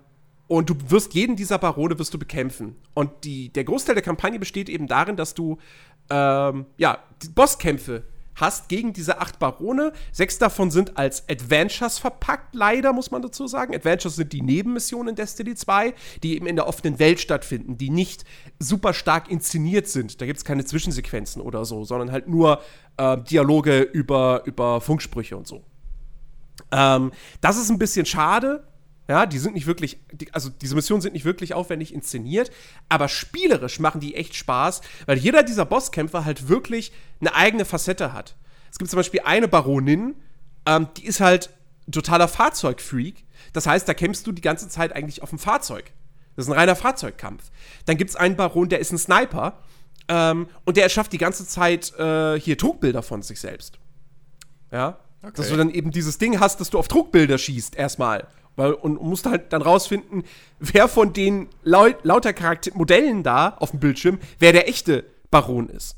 und 0.46 0.70
du 0.70 0.74
wirst 0.88 1.14
jeden 1.14 1.36
dieser 1.36 1.58
Barone 1.58 1.98
wirst 1.98 2.14
du 2.14 2.18
bekämpfen. 2.18 2.76
Und 2.94 3.10
die, 3.24 3.50
der 3.50 3.64
Großteil 3.64 3.94
der 3.94 4.04
Kampagne 4.04 4.38
besteht 4.38 4.68
eben 4.68 4.86
darin, 4.86 5.16
dass 5.16 5.34
du 5.34 5.58
ähm, 6.10 6.66
ja, 6.78 6.98
Bosskämpfe 7.34 8.04
hast 8.38 8.68
gegen 8.68 8.92
diese 8.92 9.20
acht 9.20 9.38
Barone. 9.38 9.92
Sechs 10.12 10.38
davon 10.38 10.70
sind 10.70 10.96
als 10.96 11.28
Adventures 11.28 11.98
verpackt, 11.98 12.54
leider, 12.54 12.92
muss 12.92 13.10
man 13.10 13.22
dazu 13.22 13.46
sagen. 13.46 13.74
Adventures 13.74 14.16
sind 14.16 14.32
die 14.32 14.42
Nebenmissionen 14.42 15.10
in 15.10 15.14
Destiny 15.16 15.54
2, 15.54 15.94
die 16.22 16.34
eben 16.34 16.46
in 16.46 16.56
der 16.56 16.66
offenen 16.66 16.98
Welt 16.98 17.20
stattfinden, 17.20 17.78
die 17.78 17.90
nicht 17.90 18.24
super 18.58 18.94
stark 18.94 19.30
inszeniert 19.30 19.88
sind. 19.88 20.20
Da 20.20 20.26
gibt 20.26 20.38
es 20.38 20.44
keine 20.44 20.64
Zwischensequenzen 20.64 21.42
oder 21.42 21.64
so, 21.64 21.84
sondern 21.84 22.12
halt 22.12 22.28
nur 22.28 22.60
äh, 22.96 23.16
Dialoge 23.18 23.80
über, 23.80 24.42
über 24.44 24.80
Funksprüche 24.80 25.36
und 25.36 25.46
so. 25.46 25.62
Ähm, 26.70 27.12
das 27.40 27.56
ist 27.56 27.70
ein 27.70 27.78
bisschen 27.78 28.06
schade, 28.06 28.64
ja, 29.08 29.24
die 29.24 29.38
sind 29.38 29.54
nicht 29.54 29.66
wirklich, 29.66 29.98
die, 30.12 30.32
also 30.34 30.50
diese 30.50 30.74
Missionen 30.74 31.00
sind 31.00 31.14
nicht 31.14 31.24
wirklich 31.24 31.54
aufwendig 31.54 31.94
inszeniert, 31.94 32.50
aber 32.90 33.08
spielerisch 33.08 33.80
machen 33.80 34.00
die 34.00 34.14
echt 34.14 34.36
Spaß, 34.36 34.82
weil 35.06 35.16
jeder 35.16 35.42
dieser 35.42 35.64
Bosskämpfer 35.64 36.26
halt 36.26 36.48
wirklich 36.48 36.92
eine 37.20 37.34
eigene 37.34 37.64
Facette 37.64 38.12
hat. 38.12 38.36
Es 38.70 38.78
gibt 38.78 38.90
zum 38.90 38.98
Beispiel 38.98 39.20
eine 39.24 39.48
Baronin, 39.48 40.14
ähm, 40.66 40.88
die 40.98 41.06
ist 41.06 41.20
halt 41.20 41.50
totaler 41.90 42.28
Fahrzeugfreak. 42.28 43.24
Das 43.54 43.66
heißt, 43.66 43.88
da 43.88 43.94
kämpfst 43.94 44.26
du 44.26 44.32
die 44.32 44.42
ganze 44.42 44.68
Zeit 44.68 44.94
eigentlich 44.94 45.22
auf 45.22 45.30
dem 45.30 45.38
Fahrzeug. 45.38 45.90
Das 46.36 46.44
ist 46.44 46.52
ein 46.52 46.58
reiner 46.58 46.76
Fahrzeugkampf. 46.76 47.50
Dann 47.86 47.96
gibt 47.96 48.10
es 48.10 48.16
einen 48.16 48.36
Baron, 48.36 48.68
der 48.68 48.78
ist 48.78 48.92
ein 48.92 48.98
Sniper 48.98 49.58
ähm, 50.08 50.48
und 50.66 50.76
der 50.76 50.84
erschafft 50.84 51.14
die 51.14 51.18
ganze 51.18 51.46
Zeit 51.46 51.98
äh, 51.98 52.38
hier 52.38 52.58
Trugbilder 52.58 53.02
von 53.02 53.22
sich 53.22 53.40
selbst. 53.40 53.78
Ja. 54.70 54.98
Okay. 55.22 55.32
Dass 55.34 55.48
du 55.48 55.56
dann 55.56 55.70
eben 55.70 55.90
dieses 55.90 56.18
Ding 56.18 56.38
hast, 56.38 56.60
dass 56.60 56.70
du 56.70 56.78
auf 56.78 56.88
Trugbilder 56.88 57.38
schießt, 57.38 57.74
erstmal. 57.74 58.28
Weil, 58.58 58.72
und 58.72 59.00
musst 59.00 59.24
halt 59.24 59.52
dann 59.52 59.62
rausfinden, 59.62 60.24
wer 60.58 60.88
von 60.88 61.12
den 61.12 61.48
laut, 61.62 61.98
lauter 62.02 62.32
Charakter 62.32 62.72
Modellen 62.74 63.22
da 63.22 63.50
auf 63.50 63.70
dem 63.70 63.78
Bildschirm, 63.78 64.18
wer 64.40 64.52
der 64.52 64.68
echte 64.68 65.04
Baron 65.30 65.68
ist. 65.68 65.96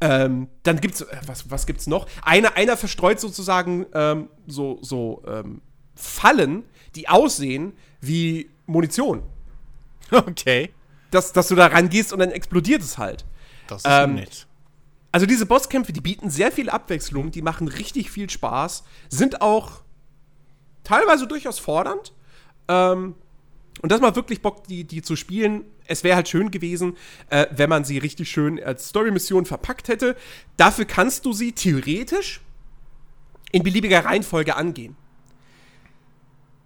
Ähm, 0.00 0.48
dann 0.62 0.80
gibt's, 0.80 1.02
äh, 1.02 1.16
was, 1.26 1.50
was 1.50 1.66
gibt's 1.66 1.86
noch? 1.86 2.06
Einer, 2.22 2.56
einer 2.56 2.78
verstreut 2.78 3.20
sozusagen 3.20 3.84
ähm, 3.92 4.30
so, 4.46 4.78
so 4.80 5.22
ähm, 5.26 5.60
Fallen, 5.94 6.64
die 6.94 7.10
aussehen 7.10 7.74
wie 8.00 8.48
Munition. 8.66 9.22
Okay. 10.10 10.70
Dass, 11.10 11.32
dass 11.32 11.48
du 11.48 11.54
da 11.54 11.66
rangehst 11.66 12.12
und 12.12 12.18
dann 12.18 12.30
explodiert 12.30 12.82
es 12.82 12.96
halt. 12.98 13.24
Das 13.66 13.82
ist 13.82 13.90
ähm, 13.90 14.14
nett. 14.14 14.46
Also 15.10 15.26
diese 15.26 15.44
Bosskämpfe, 15.44 15.92
die 15.92 16.00
bieten 16.00 16.30
sehr 16.30 16.52
viel 16.52 16.70
Abwechslung, 16.70 17.30
die 17.30 17.42
machen 17.42 17.68
richtig 17.68 18.10
viel 18.10 18.28
Spaß, 18.28 18.82
sind 19.10 19.42
auch 19.42 19.81
teilweise 20.84 21.26
durchaus 21.26 21.58
fordernd. 21.58 22.12
Ähm, 22.68 23.14
und 23.80 23.90
das 23.90 24.00
macht 24.00 24.16
wirklich 24.16 24.42
Bock, 24.42 24.66
die, 24.66 24.84
die 24.84 25.02
zu 25.02 25.16
spielen. 25.16 25.64
Es 25.86 26.04
wäre 26.04 26.16
halt 26.16 26.28
schön 26.28 26.50
gewesen, 26.50 26.96
äh, 27.30 27.46
wenn 27.50 27.68
man 27.68 27.84
sie 27.84 27.98
richtig 27.98 28.30
schön 28.30 28.62
als 28.62 28.88
Story-Mission 28.88 29.46
verpackt 29.46 29.88
hätte. 29.88 30.16
Dafür 30.56 30.84
kannst 30.84 31.24
du 31.24 31.32
sie 31.32 31.52
theoretisch 31.52 32.40
in 33.50 33.62
beliebiger 33.62 34.04
Reihenfolge 34.04 34.56
angehen. 34.56 34.96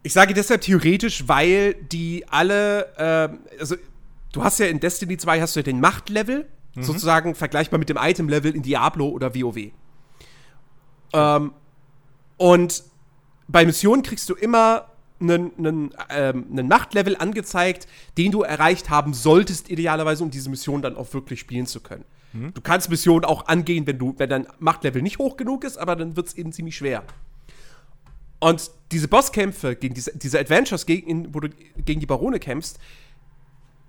Ich 0.02 0.12
sage 0.12 0.35
deshalb 0.35 0.61
theoretisch, 0.61 1.26
weil 1.26 1.75
die 1.75 2.25
alle, 2.28 2.92
äh, 2.96 3.58
also 3.58 3.76
du 4.32 4.44
hast 4.44 4.61
ja 4.61 4.66
in 4.66 4.78
Destiny 4.78 5.16
2 5.16 5.40
hast 5.40 5.56
du 5.56 5.61
ja 5.61 5.64
den 5.64 5.80
Machtlevel, 5.80 6.46
mhm. 6.75 6.82
sozusagen 6.82 7.35
vergleichbar 7.35 7.78
mit 7.78 7.88
dem 7.88 7.96
Item-Level 7.96 8.54
in 8.54 8.62
Diablo 8.62 9.08
oder 9.08 9.35
WoW. 9.35 9.73
Ähm, 11.12 11.52
und 12.37 12.85
bei 13.48 13.64
Missionen 13.64 14.02
kriegst 14.02 14.28
du 14.28 14.34
immer 14.34 14.88
einen, 15.20 15.52
einen, 15.58 15.94
ähm, 16.10 16.46
einen 16.50 16.68
Machtlevel 16.68 17.16
angezeigt, 17.16 17.86
den 18.18 18.32
du 18.32 18.42
erreicht 18.42 18.90
haben 18.90 19.14
solltest, 19.14 19.70
idealerweise, 19.70 20.22
um 20.22 20.30
diese 20.30 20.50
Mission 20.50 20.82
dann 20.82 20.96
auch 20.96 21.12
wirklich 21.14 21.40
spielen 21.40 21.66
zu 21.66 21.80
können. 21.80 22.04
Mhm. 22.32 22.52
Du 22.54 22.60
kannst 22.60 22.90
Missionen 22.90 23.24
auch 23.24 23.46
angehen, 23.46 23.86
wenn, 23.86 23.98
du, 23.98 24.14
wenn 24.18 24.28
dein 24.28 24.46
Machtlevel 24.58 25.02
nicht 25.02 25.18
hoch 25.18 25.36
genug 25.36 25.64
ist, 25.64 25.78
aber 25.78 25.96
dann 25.96 26.16
wird 26.16 26.28
es 26.28 26.34
eben 26.34 26.52
ziemlich 26.52 26.76
schwer. 26.76 27.02
Und 28.38 28.70
diese 28.92 29.08
Bosskämpfe, 29.08 29.76
gegen 29.76 29.94
diese, 29.94 30.16
diese 30.16 30.38
Adventures, 30.38 30.84
gegen, 30.84 31.34
wo 31.34 31.40
du 31.40 31.48
gegen 31.84 32.00
die 32.00 32.06
Barone 32.06 32.38
kämpfst, 32.38 32.78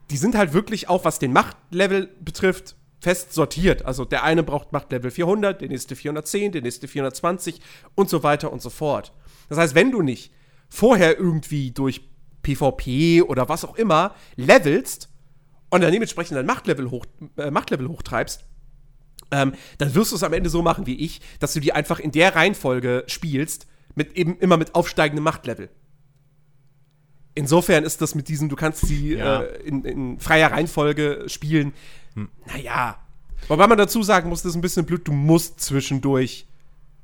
die 0.09 0.17
sind 0.17 0.35
halt 0.35 0.53
wirklich 0.53 0.87
auch, 0.87 1.03
was 1.03 1.19
den 1.19 1.33
Machtlevel 1.33 2.09
betrifft, 2.21 2.75
fest 3.01 3.33
sortiert. 3.33 3.85
Also 3.85 4.05
der 4.05 4.23
eine 4.23 4.43
braucht 4.43 4.71
Machtlevel 4.71 5.11
400, 5.11 5.59
der 5.59 5.67
nächste 5.67 5.95
410, 5.95 6.53
der 6.53 6.61
nächste 6.61 6.87
420 6.87 7.59
und 7.95 8.09
so 8.09 8.23
weiter 8.23 8.53
und 8.53 8.61
so 8.61 8.69
fort. 8.69 9.11
Das 9.49 9.57
heißt, 9.57 9.75
wenn 9.75 9.91
du 9.91 10.01
nicht 10.01 10.31
vorher 10.69 11.17
irgendwie 11.17 11.71
durch 11.71 12.01
PvP 12.43 13.21
oder 13.21 13.49
was 13.49 13.65
auch 13.65 13.75
immer 13.75 14.15
levelst 14.35 15.09
und 15.69 15.81
dann 15.81 15.91
dementsprechend 15.91 16.37
dein 16.37 16.45
Machtlevel, 16.45 16.89
hoch, 16.91 17.05
äh, 17.37 17.51
Machtlevel 17.51 17.87
hochtreibst, 17.87 18.45
ähm, 19.31 19.53
dann 19.77 19.93
wirst 19.95 20.11
du 20.11 20.15
es 20.15 20.23
am 20.23 20.33
Ende 20.33 20.49
so 20.49 20.61
machen 20.61 20.85
wie 20.85 20.95
ich, 20.95 21.21
dass 21.39 21.53
du 21.53 21.59
die 21.59 21.73
einfach 21.73 21.99
in 21.99 22.11
der 22.11 22.35
Reihenfolge 22.35 23.03
spielst, 23.07 23.67
mit 23.95 24.13
eben 24.13 24.37
immer 24.37 24.57
mit 24.57 24.75
aufsteigendem 24.75 25.23
Machtlevel. 25.23 25.69
Insofern 27.35 27.83
ist 27.83 28.01
das 28.01 28.15
mit 28.15 28.29
diesem, 28.29 28.49
du 28.49 28.55
kannst 28.55 28.85
sie 28.85 29.15
ja. 29.15 29.41
äh, 29.41 29.61
in, 29.63 29.83
in, 29.85 30.19
freier 30.19 30.51
Reihenfolge 30.51 31.25
spielen. 31.27 31.73
Hm. 32.15 32.29
Naja. 32.45 32.97
Wobei 33.47 33.67
man 33.67 33.77
dazu 33.77 34.01
sagen 34.01 34.29
muss, 34.29 34.41
das 34.41 34.51
ist 34.51 34.55
ein 34.55 34.61
bisschen 34.61 34.85
blöd, 34.85 35.07
du 35.07 35.11
musst 35.11 35.61
zwischendurch 35.61 36.47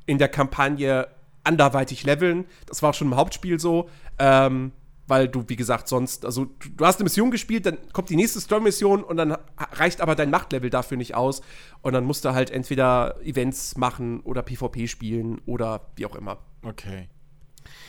in 0.05 0.17
der 0.17 0.29
Kampagne 0.29 1.07
anderweitig 1.43 2.03
leveln. 2.03 2.45
Das 2.65 2.81
war 2.81 2.93
schon 2.93 3.07
im 3.07 3.15
Hauptspiel 3.15 3.59
so. 3.59 3.89
Ähm, 4.19 4.71
weil 5.07 5.27
du, 5.27 5.43
wie 5.47 5.55
gesagt, 5.55 5.87
sonst, 5.87 6.25
also 6.25 6.45
du, 6.45 6.69
du 6.69 6.85
hast 6.85 6.97
eine 6.97 7.03
Mission 7.03 7.29
gespielt, 7.29 7.65
dann 7.65 7.77
kommt 7.91 8.09
die 8.09 8.15
nächste 8.15 8.39
Story-Mission 8.39 9.03
und 9.03 9.17
dann 9.17 9.35
reicht 9.57 10.01
aber 10.01 10.15
dein 10.15 10.29
Machtlevel 10.29 10.69
dafür 10.69 10.97
nicht 10.97 11.15
aus. 11.15 11.41
Und 11.81 11.93
dann 11.93 12.05
musst 12.05 12.23
du 12.25 12.33
halt 12.33 12.51
entweder 12.51 13.17
Events 13.21 13.75
machen 13.75 14.21
oder 14.21 14.41
PvP 14.41 14.87
spielen 14.87 15.41
oder 15.45 15.81
wie 15.95 16.05
auch 16.05 16.15
immer. 16.15 16.39
Okay. 16.63 17.09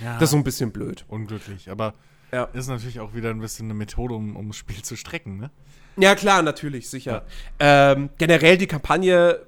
Ja. 0.02 0.14
Das 0.14 0.24
ist 0.24 0.30
so 0.30 0.36
ein 0.36 0.44
bisschen 0.44 0.72
blöd. 0.72 1.04
Unglücklich, 1.08 1.70
aber 1.70 1.94
ja. 2.32 2.44
ist 2.44 2.68
natürlich 2.68 3.00
auch 3.00 3.14
wieder 3.14 3.30
ein 3.30 3.40
bisschen 3.40 3.66
eine 3.66 3.74
Methode, 3.74 4.14
um, 4.14 4.36
um 4.36 4.48
das 4.48 4.56
Spiel 4.56 4.82
zu 4.82 4.96
strecken, 4.96 5.38
ne? 5.38 5.50
Ja, 5.96 6.16
klar, 6.16 6.42
natürlich, 6.42 6.90
sicher. 6.90 7.24
Ja. 7.60 7.92
Ähm, 7.92 8.10
generell 8.18 8.58
die 8.58 8.66
Kampagne 8.66 9.38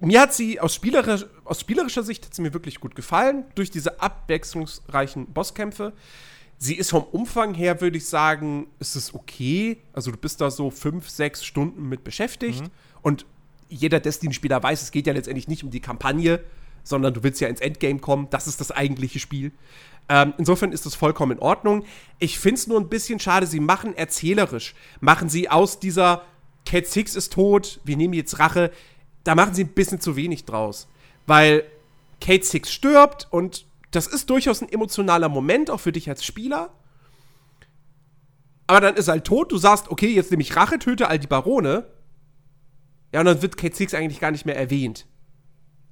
mir 0.00 0.20
hat 0.20 0.34
sie 0.34 0.60
aus, 0.60 0.74
spielerisch, 0.74 1.26
aus 1.44 1.60
spielerischer 1.60 2.02
Sicht 2.02 2.24
hat 2.24 2.34
sie 2.34 2.42
mir 2.42 2.54
wirklich 2.54 2.80
gut 2.80 2.94
gefallen, 2.94 3.44
durch 3.54 3.70
diese 3.70 4.00
abwechslungsreichen 4.00 5.26
Bosskämpfe. 5.26 5.92
Sie 6.58 6.74
ist 6.74 6.90
vom 6.90 7.04
Umfang 7.04 7.54
her, 7.54 7.80
würde 7.80 7.96
ich 7.96 8.06
sagen, 8.06 8.66
ist 8.78 8.96
es 8.96 9.14
okay. 9.14 9.82
Also 9.92 10.10
du 10.10 10.18
bist 10.18 10.40
da 10.40 10.50
so 10.50 10.70
fünf, 10.70 11.08
sechs 11.08 11.44
Stunden 11.44 11.88
mit 11.88 12.04
beschäftigt. 12.04 12.62
Mhm. 12.62 12.70
Und 13.02 13.26
jeder 13.68 14.00
Destiny-Spieler 14.00 14.62
weiß, 14.62 14.82
es 14.82 14.90
geht 14.90 15.06
ja 15.06 15.12
letztendlich 15.12 15.48
nicht 15.48 15.64
um 15.64 15.70
die 15.70 15.80
Kampagne, 15.80 16.40
sondern 16.82 17.14
du 17.14 17.22
willst 17.22 17.40
ja 17.40 17.48
ins 17.48 17.60
Endgame 17.60 17.98
kommen. 17.98 18.28
Das 18.30 18.46
ist 18.46 18.60
das 18.60 18.72
eigentliche 18.72 19.20
Spiel. 19.20 19.52
Ähm, 20.08 20.34
insofern 20.38 20.72
ist 20.72 20.86
das 20.86 20.94
vollkommen 20.94 21.32
in 21.32 21.38
Ordnung. 21.38 21.84
Ich 22.18 22.38
finde 22.38 22.56
es 22.56 22.66
nur 22.66 22.80
ein 22.80 22.88
bisschen 22.88 23.20
schade, 23.20 23.46
sie 23.46 23.60
machen 23.60 23.96
erzählerisch, 23.96 24.74
machen 25.00 25.28
sie 25.28 25.48
aus 25.48 25.78
dieser 25.78 26.24
Cat 26.66 26.86
Six 26.86 27.16
ist 27.16 27.32
tot, 27.32 27.80
wir 27.84 27.96
nehmen 27.96 28.14
jetzt 28.14 28.38
Rache. 28.38 28.70
Da 29.24 29.34
machen 29.34 29.54
sie 29.54 29.64
ein 29.64 29.72
bisschen 29.74 30.00
zu 30.00 30.16
wenig 30.16 30.44
draus. 30.44 30.88
Weil 31.26 31.64
Kate 32.20 32.44
Six 32.44 32.72
stirbt 32.72 33.28
und 33.30 33.66
das 33.90 34.06
ist 34.06 34.30
durchaus 34.30 34.62
ein 34.62 34.70
emotionaler 34.70 35.28
Moment, 35.28 35.70
auch 35.70 35.80
für 35.80 35.92
dich 35.92 36.08
als 36.08 36.24
Spieler. 36.24 36.70
Aber 38.66 38.80
dann 38.80 38.94
ist 38.94 39.08
er 39.08 39.12
halt 39.12 39.24
tot, 39.24 39.50
du 39.50 39.58
sagst, 39.58 39.88
okay, 39.90 40.08
jetzt 40.08 40.30
nehme 40.30 40.42
ich 40.42 40.54
Rache, 40.54 40.78
töte 40.78 41.08
all 41.08 41.18
die 41.18 41.26
Barone. 41.26 41.86
Ja, 43.12 43.20
und 43.20 43.26
dann 43.26 43.42
wird 43.42 43.56
Kate 43.56 43.74
Six 43.74 43.94
eigentlich 43.94 44.20
gar 44.20 44.30
nicht 44.30 44.46
mehr 44.46 44.56
erwähnt. 44.56 45.06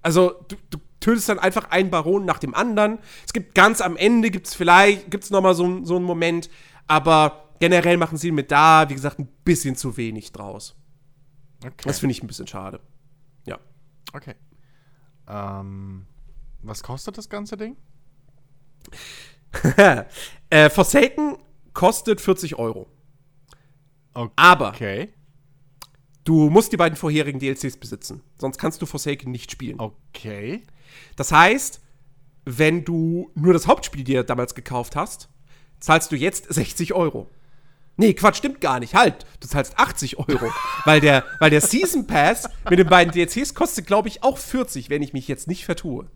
Also, 0.01 0.45
du, 0.47 0.57
du 0.71 0.79
tötest 1.01 1.29
dann 1.29 1.39
einfach 1.39 1.71
einen 1.71 1.91
Baron 1.91 2.25
nach 2.25 2.39
dem 2.39 2.55
anderen. 2.55 2.99
Es 3.27 3.33
gibt 3.33 3.55
ganz 3.55 3.81
am 3.81 3.97
Ende, 3.97 4.31
gibt 4.31 4.47
es 4.47 4.55
vielleicht, 4.55 5.11
gibt 5.11 5.25
es 5.25 5.31
nochmal 5.31 5.55
so, 5.55 5.85
so 5.85 5.97
einen 5.97 6.05
Moment, 6.05 6.49
aber 6.87 7.49
generell 7.61 7.97
machen 7.97 8.19
sie 8.19 8.31
mit 8.31 8.51
da, 8.51 8.89
wie 8.89 8.95
gesagt, 8.95 9.19
ein 9.19 9.29
bisschen 9.45 9.77
zu 9.77 9.97
wenig 9.97 10.33
draus. 10.33 10.77
Okay. 11.65 11.73
Das 11.85 11.99
finde 11.99 12.13
ich 12.13 12.23
ein 12.23 12.29
bisschen 12.29 12.47
schade. 12.47 12.81
Okay. 14.13 14.35
Ähm, 15.29 16.07
was 16.63 16.83
kostet 16.83 17.19
das 17.19 17.29
ganze 17.29 17.57
Ding? 17.57 17.77
äh, 20.51 20.71
Forsaken 20.71 21.39
kostet 21.75 22.21
40 22.21 22.59
Euro. 22.59 22.89
Okay. 24.15 24.33
Aber 24.37 24.75
du 26.25 26.51
musst 26.51 26.73
die 26.73 26.77
beiden 26.77 26.97
vorherigen 26.97 27.39
DLCs 27.39 27.77
besitzen. 27.77 28.23
Sonst 28.37 28.59
kannst 28.59 28.83
du 28.83 28.87
Forsaken 28.87 29.31
nicht 29.31 29.51
spielen. 29.51 29.79
Okay. 29.79 30.63
Das 31.17 31.33
heißt, 31.33 31.81
wenn 32.45 32.85
du 32.85 33.31
nur 33.35 33.53
das 33.53 33.67
Hauptspiel 33.67 34.05
dir 34.05 34.25
damals 34.25 34.55
gekauft 34.55 34.97
hast, 34.97 35.29
zahlst 35.81 36.11
du 36.11 36.17
jetzt 36.17 36.53
60 36.53 36.95
Euro. 36.95 37.29
Nee, 37.99 38.15
Quatsch, 38.15 38.37
stimmt 38.37 38.61
gar 38.61 38.79
nicht. 38.79 38.95
Halt, 38.95 39.27
du 39.41 39.49
zahlst 39.49 39.77
80 39.77 40.19
Euro. 40.21 40.53
weil, 40.85 41.01
der, 41.01 41.25
weil 41.41 41.51
der 41.51 41.61
Season 41.61 42.07
Pass 42.07 42.49
mit 42.71 42.79
den 42.79 42.87
beiden 42.87 43.13
DLCs 43.13 43.55
kostet, 43.55 43.87
glaube 43.89 44.07
ich, 44.07 44.23
auch 44.23 44.39
40, 44.39 44.89
wenn 44.89 45.03
ich 45.03 45.13
mich 45.13 45.27
jetzt 45.27 45.49
nicht 45.49 45.65
vertue. 45.65 46.07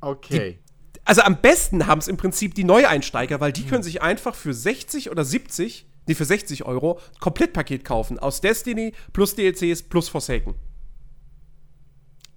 Okay. 0.00 0.58
Die, 0.94 1.00
also 1.04 1.22
am 1.22 1.40
besten 1.40 1.88
haben 1.88 1.98
es 1.98 2.06
im 2.06 2.16
Prinzip 2.16 2.54
die 2.54 2.62
Neueinsteiger, 2.62 3.40
weil 3.40 3.52
die 3.52 3.62
hm. 3.62 3.70
können 3.70 3.82
sich 3.82 4.02
einfach 4.02 4.36
für 4.36 4.54
60 4.54 5.10
oder 5.10 5.24
70, 5.24 5.84
nee, 6.06 6.14
für 6.14 6.24
60 6.24 6.64
Euro 6.64 7.00
Komplettpaket 7.18 7.84
kaufen. 7.84 8.20
Aus 8.20 8.40
Destiny 8.40 8.92
plus 9.12 9.34
DLCs 9.34 9.82
plus 9.82 10.08
Forsaken. 10.08 10.54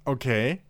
Okay. 0.03 0.62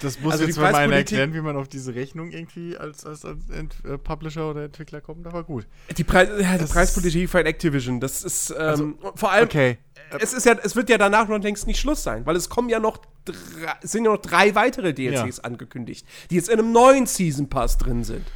Das 0.00 0.20
muss 0.20 0.32
also 0.32 0.44
jetzt 0.44 0.58
mal 0.58 0.74
einer 0.74 0.96
erklären, 0.96 1.34
wie 1.34 1.40
man 1.40 1.56
auf 1.56 1.68
diese 1.68 1.94
Rechnung 1.94 2.30
irgendwie 2.30 2.76
als, 2.76 3.04
als, 3.04 3.24
als 3.24 3.48
Ent 3.50 3.76
äh, 3.84 3.98
Publisher 3.98 4.50
oder 4.50 4.64
Entwickler 4.64 5.00
kommt, 5.00 5.26
aber 5.26 5.44
gut. 5.44 5.66
Die, 5.96 6.04
Preis, 6.04 6.28
ja, 6.40 6.58
die 6.58 6.64
Preispolitik 6.64 7.28
von 7.28 7.44
Activision, 7.44 8.00
das 8.00 8.22
ist 8.22 8.50
ähm, 8.50 8.56
also, 8.58 8.94
vor 9.14 9.32
allem, 9.32 9.44
okay. 9.44 9.78
es 10.20 10.32
ist 10.32 10.46
ja, 10.46 10.56
es 10.62 10.76
wird 10.76 10.88
ja 10.88 10.98
danach 10.98 11.28
noch 11.28 11.38
längst 11.42 11.66
nicht 11.66 11.80
Schluss 11.80 12.02
sein, 12.02 12.26
weil 12.26 12.36
es 12.36 12.48
kommen 12.48 12.68
ja 12.68 12.78
noch 12.78 12.98
drei, 13.24 13.74
sind 13.82 14.04
ja 14.04 14.12
noch 14.12 14.22
drei 14.22 14.54
weitere 14.54 14.92
DLCs 14.92 15.38
ja. 15.38 15.44
angekündigt, 15.44 16.06
die 16.30 16.36
jetzt 16.36 16.48
in 16.48 16.58
einem 16.58 16.72
neuen 16.72 17.06
Season 17.06 17.48
Pass 17.48 17.78
drin 17.78 18.04
sind. 18.04 18.26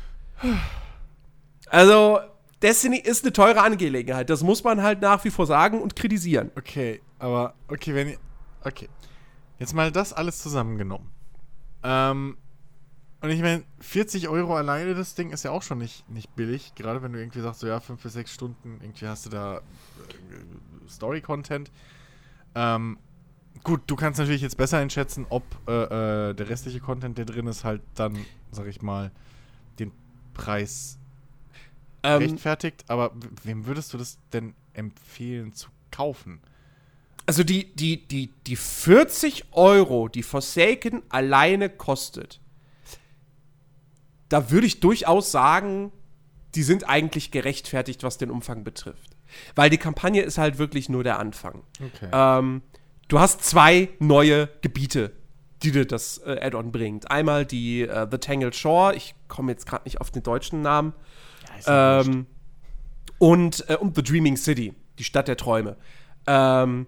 Also, 1.66 2.18
Destiny 2.60 2.98
ist 2.98 3.24
eine 3.24 3.32
teure 3.32 3.62
Angelegenheit. 3.62 4.30
Das 4.30 4.42
muss 4.42 4.62
man 4.62 4.82
halt 4.82 5.00
nach 5.00 5.24
wie 5.24 5.30
vor 5.30 5.46
sagen 5.46 5.80
und 5.80 5.96
kritisieren. 5.96 6.50
Okay, 6.56 7.00
aber 7.18 7.54
okay, 7.68 7.94
wenn 7.94 8.16
okay. 8.64 8.88
Jetzt 9.58 9.74
mal 9.74 9.92
das 9.92 10.12
alles 10.12 10.38
zusammengenommen. 10.38 11.08
Ähm, 11.82 12.36
und 13.20 13.30
ich 13.30 13.40
meine, 13.40 13.62
40 13.78 14.28
Euro 14.28 14.56
alleine 14.56 14.94
das 14.94 15.14
Ding 15.14 15.30
ist 15.30 15.44
ja 15.44 15.52
auch 15.52 15.62
schon 15.62 15.78
nicht, 15.78 16.08
nicht 16.10 16.34
billig. 16.34 16.74
Gerade 16.74 17.02
wenn 17.02 17.12
du 17.12 17.20
irgendwie 17.20 17.40
sagst, 17.40 17.60
so 17.60 17.68
ja, 17.68 17.78
5 17.78 18.02
bis 18.02 18.12
6 18.14 18.32
Stunden, 18.32 18.78
irgendwie 18.82 19.06
hast 19.06 19.26
du 19.26 19.30
da 19.30 19.58
äh, 19.58 19.60
Story-Content. 20.88 21.70
Ähm, 22.56 22.98
gut, 23.62 23.82
du 23.86 23.94
kannst 23.94 24.18
natürlich 24.18 24.42
jetzt 24.42 24.56
besser 24.56 24.78
einschätzen, 24.78 25.26
ob 25.28 25.44
äh, 25.68 26.30
äh, 26.30 26.34
der 26.34 26.48
restliche 26.48 26.80
Content, 26.80 27.16
der 27.16 27.24
drin 27.24 27.46
ist, 27.46 27.62
halt 27.62 27.82
dann, 27.94 28.18
sag 28.50 28.66
ich 28.66 28.82
mal, 28.82 29.12
den 29.78 29.92
Preis 30.34 30.98
ähm, 32.02 32.18
rechtfertigt. 32.22 32.84
Aber 32.88 33.12
wem 33.44 33.66
würdest 33.66 33.92
du 33.92 33.98
das 33.98 34.18
denn 34.32 34.54
empfehlen 34.74 35.54
zu 35.54 35.68
kaufen? 35.92 36.40
Also 37.26 37.44
die, 37.44 37.72
die, 37.74 38.06
die, 38.06 38.32
die 38.46 38.56
40 38.56 39.46
Euro, 39.52 40.08
die 40.08 40.22
Forsaken 40.22 41.02
alleine 41.08 41.68
kostet, 41.68 42.40
da 44.28 44.50
würde 44.50 44.66
ich 44.66 44.80
durchaus 44.80 45.30
sagen, 45.30 45.92
die 46.54 46.62
sind 46.62 46.88
eigentlich 46.88 47.30
gerechtfertigt, 47.30 48.02
was 48.02 48.18
den 48.18 48.30
Umfang 48.30 48.64
betrifft. 48.64 49.16
Weil 49.54 49.70
die 49.70 49.78
Kampagne 49.78 50.22
ist 50.22 50.38
halt 50.38 50.58
wirklich 50.58 50.88
nur 50.88 51.04
der 51.04 51.18
Anfang. 51.18 51.62
Okay. 51.80 52.08
Ähm, 52.12 52.62
du 53.08 53.20
hast 53.20 53.44
zwei 53.44 53.88
neue 53.98 54.48
Gebiete, 54.60 55.12
die 55.62 55.72
dir 55.72 55.86
das 55.86 56.18
äh, 56.18 56.38
Add-on 56.42 56.72
bringt. 56.72 57.10
Einmal 57.10 57.46
die 57.46 57.82
äh, 57.82 58.06
The 58.10 58.18
Tangled 58.18 58.54
Shore, 58.54 58.94
ich 58.94 59.14
komme 59.28 59.52
jetzt 59.52 59.66
gerade 59.66 59.84
nicht 59.84 60.00
auf 60.00 60.10
den 60.10 60.22
deutschen 60.22 60.60
Namen. 60.60 60.92
Ja, 61.66 62.00
ähm, 62.00 62.26
und, 63.18 63.68
äh, 63.68 63.76
und 63.76 63.96
The 63.96 64.02
Dreaming 64.02 64.36
City, 64.36 64.74
die 64.98 65.04
Stadt 65.04 65.28
der 65.28 65.36
Träume. 65.36 65.76
Ähm, 66.26 66.86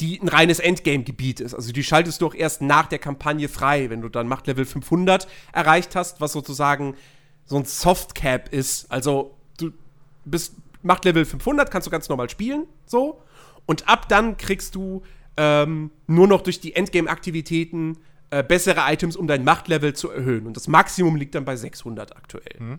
die 0.00 0.20
ein 0.20 0.28
reines 0.28 0.58
Endgame-Gebiet 0.58 1.40
ist. 1.40 1.54
Also 1.54 1.72
die 1.72 1.82
schaltest 1.82 2.20
du 2.20 2.26
auch 2.26 2.34
erst 2.34 2.60
nach 2.60 2.86
der 2.86 2.98
Kampagne 2.98 3.48
frei, 3.48 3.88
wenn 3.90 4.02
du 4.02 4.08
dann 4.08 4.28
Machtlevel 4.28 4.64
500 4.64 5.26
erreicht 5.52 5.96
hast, 5.96 6.20
was 6.20 6.32
sozusagen 6.32 6.94
so 7.46 7.56
ein 7.56 7.64
Softcap 7.64 8.52
ist. 8.52 8.90
Also 8.90 9.36
du 9.58 9.72
bist 10.24 10.54
Machtlevel 10.82 11.24
500, 11.24 11.70
kannst 11.70 11.86
du 11.86 11.90
ganz 11.90 12.08
normal 12.08 12.28
spielen, 12.28 12.66
so. 12.84 13.20
Und 13.64 13.88
ab 13.88 14.08
dann 14.08 14.36
kriegst 14.36 14.74
du 14.74 15.02
ähm, 15.36 15.90
nur 16.06 16.28
noch 16.28 16.42
durch 16.42 16.60
die 16.60 16.74
Endgame-Aktivitäten 16.74 17.98
äh, 18.30 18.42
bessere 18.42 18.80
Items, 18.92 19.16
um 19.16 19.26
dein 19.26 19.44
Machtlevel 19.44 19.94
zu 19.94 20.10
erhöhen. 20.10 20.46
Und 20.46 20.56
das 20.56 20.68
Maximum 20.68 21.16
liegt 21.16 21.34
dann 21.34 21.44
bei 21.44 21.56
600 21.56 22.16
aktuell. 22.16 22.56
Mhm. 22.58 22.78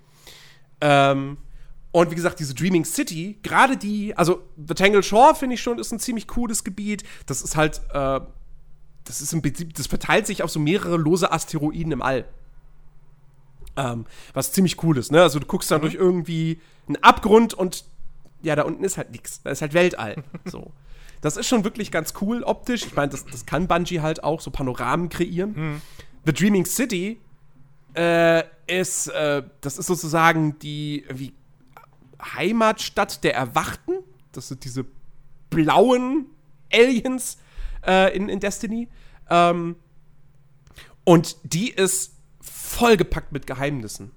Ähm, 0.82 1.38
und 1.92 2.12
wie 2.12 2.16
gesagt, 2.16 2.40
diese 2.40 2.54
Dreaming 2.54 2.86
City, 2.86 3.38
gerade 3.44 3.78
die, 3.78 4.16
also 4.16 4.44
The 4.58 4.74
Tangle 4.74 5.04
Shore 5.04 5.36
finde 5.36 5.56
ich 5.56 5.62
schon, 5.62 5.80
ist 5.80 5.92
ein 5.92 6.00
ziemlich 6.00 6.28
cooles 6.28 6.64
Gebiet. 6.64 7.04
Das 7.26 7.42
ist 7.42 7.56
halt, 7.56 7.82
äh, 7.92 8.20
das 9.06 9.22
ist 9.22 9.34
im 9.34 9.42
Prinzip, 9.42 9.74
das 9.74 9.88
verteilt 9.88 10.28
sich 10.28 10.44
auf 10.44 10.52
so 10.52 10.60
mehrere 10.60 10.98
lose 10.98 11.32
Asteroiden 11.32 11.92
im 11.92 12.02
All. 12.02 12.26
Ähm, 13.78 14.06
was 14.34 14.52
ziemlich 14.52 14.84
cool 14.84 14.98
ist, 14.98 15.12
ne? 15.12 15.22
Also 15.22 15.40
du 15.40 15.46
guckst 15.46 15.72
dann 15.72 15.80
mhm. 15.80 15.84
durch 15.84 15.96
irgendwie 15.96 16.60
einen 16.88 16.98
Abgrund 16.98 17.54
und 17.54 17.86
ja, 18.42 18.56
da 18.56 18.64
unten 18.64 18.84
ist 18.84 18.98
halt 18.98 19.12
nichts. 19.12 19.42
Da 19.44 19.52
ist 19.52 19.62
halt 19.62 19.74
Weltall. 19.74 20.24
so. 20.46 20.72
Das 21.22 21.38
ist 21.38 21.48
schon 21.48 21.64
wirklich 21.64 21.92
ganz 21.92 22.14
cool 22.22 22.44
optisch. 22.44 22.86
Ich 22.86 22.96
meine, 22.96 23.10
das, 23.10 23.26
das 23.26 23.46
kann 23.46 23.68
Bungie 23.68 24.02
halt 24.02 24.24
auch, 24.24 24.42
so 24.42 24.52
Panoramen 24.52 25.10
kreieren. 25.10 25.54
Mhm. 25.56 25.82
The 26.26 26.34
Dreaming 26.34 26.66
City 26.66 27.20
äh, 27.96 28.44
ist, 28.68 29.08
äh, 29.08 29.44
das 29.62 29.78
ist 29.78 29.88
sozusagen 29.88 30.60
die, 30.60 31.06
wie 31.10 31.34
Heimatstadt 32.22 33.24
der 33.24 33.36
Erwachten. 33.36 33.94
Das 34.32 34.48
sind 34.48 34.64
diese 34.64 34.86
blauen 35.50 36.28
Aliens 36.72 37.38
äh, 37.86 38.16
in, 38.16 38.30
in 38.30 38.40
Destiny. 38.40 38.88
Ähm, 39.30 39.76
und 41.04 41.38
die 41.44 41.70
ist 41.70 42.14
vollgepackt 42.42 43.32
mit 43.32 43.48
Geheimnissen. 43.48 44.12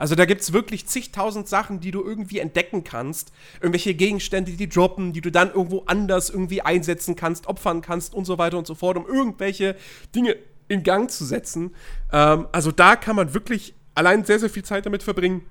Also 0.00 0.14
da 0.14 0.24
gibt 0.24 0.40
es 0.40 0.54
wirklich 0.54 0.86
zigtausend 0.86 1.46
Sachen, 1.46 1.80
die 1.80 1.90
du 1.90 2.02
irgendwie 2.02 2.38
entdecken 2.38 2.84
kannst. 2.84 3.32
Irgendwelche 3.56 3.94
Gegenstände, 3.94 4.52
die 4.52 4.68
droppen, 4.68 5.12
die 5.12 5.20
du 5.20 5.30
dann 5.30 5.48
irgendwo 5.48 5.80
anders 5.80 6.30
irgendwie 6.30 6.62
einsetzen 6.62 7.16
kannst, 7.16 7.46
opfern 7.48 7.82
kannst 7.82 8.14
und 8.14 8.24
so 8.24 8.38
weiter 8.38 8.56
und 8.56 8.66
so 8.66 8.74
fort, 8.74 8.96
um 8.96 9.06
irgendwelche 9.06 9.76
Dinge 10.14 10.36
in 10.68 10.84
Gang 10.84 11.10
zu 11.10 11.26
setzen. 11.26 11.74
Ähm, 12.12 12.48
also 12.50 12.72
da 12.72 12.96
kann 12.96 13.14
man 13.14 13.34
wirklich 13.34 13.74
allein 13.94 14.24
sehr, 14.24 14.38
sehr 14.38 14.48
viel 14.48 14.64
Zeit 14.64 14.86
damit 14.86 15.02
verbringen, 15.02 15.44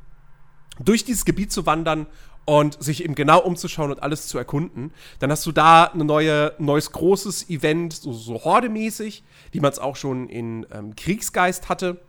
durch 0.80 1.04
dieses 1.04 1.26
Gebiet 1.26 1.52
zu 1.52 1.66
wandern 1.66 2.08
und 2.46 2.82
sich 2.82 3.04
eben 3.04 3.14
genau 3.14 3.40
umzuschauen 3.40 3.92
und 3.92 4.02
alles 4.02 4.28
zu 4.28 4.38
erkunden. 4.38 4.92
Dann 5.20 5.32
hast 5.32 5.46
du 5.46 5.52
da 5.52 5.86
ein 5.86 6.00
neue, 6.00 6.54
neues 6.58 6.92
großes 6.92 7.50
Event, 7.50 7.94
so, 7.94 8.12
so 8.12 8.44
Horde-mäßig, 8.44 9.24
wie 9.52 9.60
man 9.60 9.72
es 9.72 9.78
auch 9.78 9.96
schon 9.96 10.30
in 10.30 10.66
ähm, 10.72 10.96
Kriegsgeist 10.96 11.70
hatte. 11.70 12.02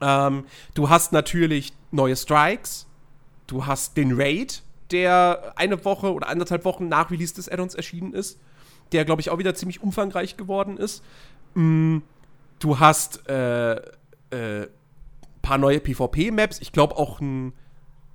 Ähm, 0.00 0.44
du 0.74 0.90
hast 0.90 1.12
natürlich 1.12 1.72
neue 1.90 2.16
Strikes. 2.16 2.86
Du 3.46 3.66
hast 3.66 3.96
den 3.96 4.12
Raid, 4.12 4.62
der 4.90 5.54
eine 5.56 5.84
Woche 5.84 6.12
oder 6.12 6.28
anderthalb 6.28 6.64
Wochen 6.64 6.88
nach 6.88 7.10
Release 7.10 7.34
des 7.34 7.48
Addons 7.48 7.74
erschienen 7.74 8.12
ist, 8.12 8.38
der, 8.92 9.04
glaube 9.04 9.22
ich, 9.22 9.30
auch 9.30 9.38
wieder 9.38 9.54
ziemlich 9.54 9.82
umfangreich 9.82 10.36
geworden 10.36 10.76
ist. 10.76 11.02
Mm, 11.54 11.98
du 12.58 12.78
hast 12.78 13.28
äh, 13.28 13.76
äh, 14.30 14.68
paar 15.50 15.58
neue 15.58 15.80
PvP-Maps. 15.80 16.60
Ich 16.60 16.70
glaube 16.70 16.96
auch 16.96 17.20
ein. 17.20 17.52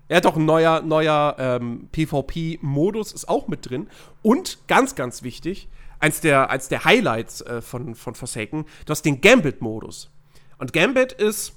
Er 0.08 0.18
hat 0.18 0.26
auch 0.26 0.38
ein 0.38 0.46
neuer, 0.46 0.82
neuer 0.82 1.36
ähm, 1.38 1.90
PvP-Modus 1.92 3.12
ist 3.12 3.28
auch 3.28 3.48
mit 3.50 3.70
drin. 3.70 3.90
Und 4.22 4.60
ganz, 4.68 4.96
ganz 4.96 5.24
wichtig, 5.24 5.68
eins 6.00 6.22
der, 6.22 6.50
eins 6.50 6.70
der 6.70 6.86
Highlights 6.86 7.42
äh, 7.42 7.62
von, 7.62 7.96
von 7.96 8.14
Forsaken, 8.16 8.66
du 8.86 8.92
hast 8.92 9.02
den 9.02 9.20
Gambit-Modus. 9.20 10.12
Und 10.60 10.74
Gambit 10.74 11.12
ist 11.12 11.56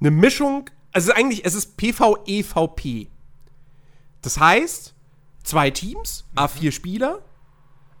eine 0.00 0.12
Mischung, 0.12 0.70
also 0.92 1.12
eigentlich, 1.12 1.44
es 1.44 1.54
ist 1.54 1.76
PvEVP. 1.76 3.08
Das 4.22 4.38
heißt, 4.38 4.94
zwei 5.42 5.70
Teams, 5.70 6.24
A4 6.36 6.70
Spieler, 6.70 7.22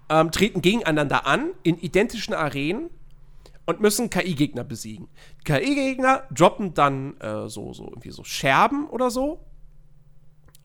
ähm, 0.08 0.30
treten 0.30 0.62
gegeneinander 0.62 1.26
an 1.26 1.50
in 1.64 1.78
identischen 1.78 2.32
Arenen 2.32 2.90
und 3.66 3.80
müssen 3.80 4.10
KI-Gegner 4.10 4.64
besiegen. 4.64 5.08
KI-Gegner 5.44 6.24
droppen 6.30 6.74
dann 6.74 7.20
äh, 7.20 7.48
so, 7.48 7.72
so 7.72 7.84
irgendwie 7.84 8.10
so 8.10 8.24
Scherben 8.24 8.88
oder 8.88 9.10
so. 9.10 9.44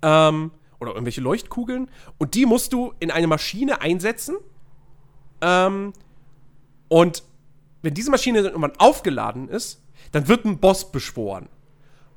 Ähm, 0.02 0.52
oder 0.80 0.92
irgendwelche 0.92 1.22
Leuchtkugeln. 1.22 1.90
Und 2.18 2.34
die 2.36 2.46
musst 2.46 2.74
du 2.74 2.94
in 3.00 3.12
eine 3.12 3.28
Maschine 3.28 3.82
einsetzen. 3.82 4.38
Ähm, 5.42 5.94
und 6.88 7.24
wenn 7.82 7.94
diese 7.94 8.12
Maschine 8.12 8.44
dann 8.44 8.54
irgendwann 8.54 8.80
aufgeladen 8.80 9.50
ist, 9.50 9.84
dann 10.12 10.28
wird 10.28 10.46
ein 10.46 10.60
Boss 10.60 10.92
beschworen. 10.92 11.50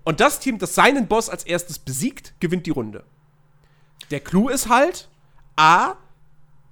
Und 0.05 0.21
das 0.21 0.41
Team, 0.41 0.59
das 0.59 0.75
seinen 0.75 1.09
Boss 1.09 1.31
als 1.31 1.45
erstes 1.45 1.79
besiegt, 1.79 2.35
gewinnt 2.41 2.67
die 2.67 2.71
Runde. 2.71 3.05
Der 4.11 4.21
Clou 4.21 4.49
ist 4.49 4.69
halt, 4.69 5.09
A, 5.57 5.95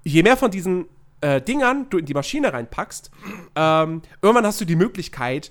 je 0.05 0.23
mehr 0.23 0.37
von 0.37 0.51
diesen 0.51 0.87
äh, 1.23 1.41
Dingern 1.41 1.87
du 1.89 1.99
in 1.99 2.05
die 2.05 2.15
Maschine 2.15 2.53
reinpackst, 2.53 3.11
ähm, 3.57 4.03
irgendwann 4.21 4.47
hast 4.47 4.61
du 4.61 4.65
die 4.65 4.77
Möglichkeit, 4.77 5.51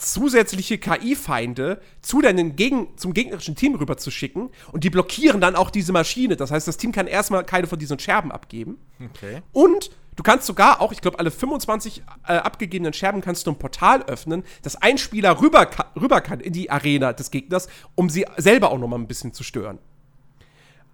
zusätzliche 0.00 0.78
KI-Feinde 0.78 1.80
zu 2.00 2.22
deinen 2.22 2.56
Gegen 2.56 2.96
zum 2.96 3.12
gegnerischen 3.12 3.54
Team 3.54 3.74
rüber 3.74 3.96
zu 3.96 4.10
schicken 4.10 4.50
und 4.72 4.84
die 4.84 4.90
blockieren 4.90 5.40
dann 5.40 5.56
auch 5.56 5.70
diese 5.70 5.92
Maschine. 5.92 6.36
Das 6.36 6.50
heißt, 6.50 6.66
das 6.66 6.78
Team 6.78 6.92
kann 6.92 7.06
erstmal 7.06 7.44
keine 7.44 7.66
von 7.66 7.78
diesen 7.78 7.98
Scherben 7.98 8.32
abgeben. 8.32 8.78
Okay. 8.98 9.42
Und 9.52 9.90
du 10.16 10.22
kannst 10.22 10.46
sogar 10.46 10.80
auch, 10.80 10.92
ich 10.92 11.02
glaube, 11.02 11.18
alle 11.18 11.30
25 11.30 12.02
äh, 12.26 12.32
abgegebenen 12.32 12.92
Scherben 12.92 13.20
kannst 13.20 13.46
du 13.46 13.50
ein 13.50 13.58
Portal 13.58 14.02
öffnen, 14.04 14.44
dass 14.62 14.76
ein 14.76 14.96
Spieler 14.96 15.40
rüber, 15.40 15.66
ka 15.66 15.86
rüber 16.00 16.20
kann 16.20 16.40
in 16.40 16.52
die 16.52 16.70
Arena 16.70 17.12
des 17.12 17.30
Gegners, 17.30 17.68
um 17.94 18.08
sie 18.08 18.24
selber 18.38 18.70
auch 18.70 18.78
noch 18.78 18.88
mal 18.88 18.96
ein 18.96 19.08
bisschen 19.08 19.34
zu 19.34 19.44
stören. 19.44 19.78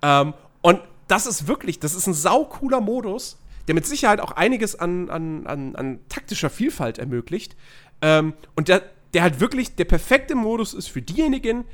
Ähm, 0.02 0.34
und 0.62 0.80
das 1.06 1.26
ist 1.26 1.46
wirklich, 1.46 1.78
das 1.78 1.94
ist 1.94 2.08
ein 2.08 2.14
saucooler 2.14 2.80
Modus, 2.80 3.38
der 3.66 3.74
mit 3.74 3.86
Sicherheit 3.86 4.20
auch 4.20 4.32
einiges 4.32 4.76
an, 4.76 5.10
an, 5.10 5.46
an, 5.46 5.76
an 5.76 5.98
taktischer 6.08 6.50
Vielfalt 6.50 6.98
ermöglicht. 6.98 7.56
Ähm, 8.02 8.34
und 8.54 8.68
der, 8.68 8.82
der 9.14 9.22
halt 9.22 9.40
wirklich 9.40 9.74
der 9.74 9.84
perfekte 9.84 10.34
Modus 10.34 10.74
ist 10.74 10.88
für 10.88 11.02
diejenigen, 11.02 11.64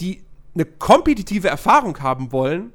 die 0.00 0.22
eine 0.54 0.64
kompetitive 0.64 1.48
Erfahrung 1.48 2.00
haben 2.00 2.32
wollen, 2.32 2.72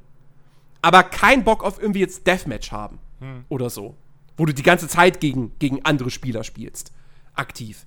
aber 0.82 1.04
keinen 1.04 1.44
Bock 1.44 1.64
auf 1.64 1.82
irgendwie 1.82 2.00
jetzt 2.00 2.26
Deathmatch 2.28 2.72
haben 2.72 3.00
Hm. 3.20 3.46
oder 3.50 3.70
so. 3.70 3.96
Wo 4.36 4.46
du 4.46 4.54
die 4.54 4.64
ganze 4.64 4.88
Zeit 4.88 5.20
gegen, 5.20 5.52
gegen 5.60 5.84
andere 5.84 6.12
Spieler 6.12 6.44
spielst. 6.44 6.92
Aktiv. 7.34 7.86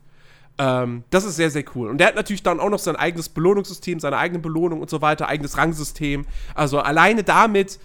Ähm, 0.58 1.04
das 1.10 1.24
ist 1.24 1.36
sehr, 1.36 1.50
sehr 1.50 1.64
cool. 1.74 1.88
Und 1.88 1.98
der 1.98 2.08
hat 2.08 2.16
natürlich 2.16 2.42
dann 2.42 2.58
auch 2.58 2.70
noch 2.70 2.80
sein 2.80 2.96
eigenes 2.96 3.28
Belohnungssystem, 3.28 4.00
seine 4.00 4.18
eigene 4.18 4.40
Belohnung 4.40 4.80
und 4.80 4.90
so 4.90 5.00
weiter, 5.00 5.28
eigenes 5.28 5.56
Rangsystem. 5.56 6.26
Also 6.54 6.80
alleine 6.80 7.22
damit, 7.22 7.78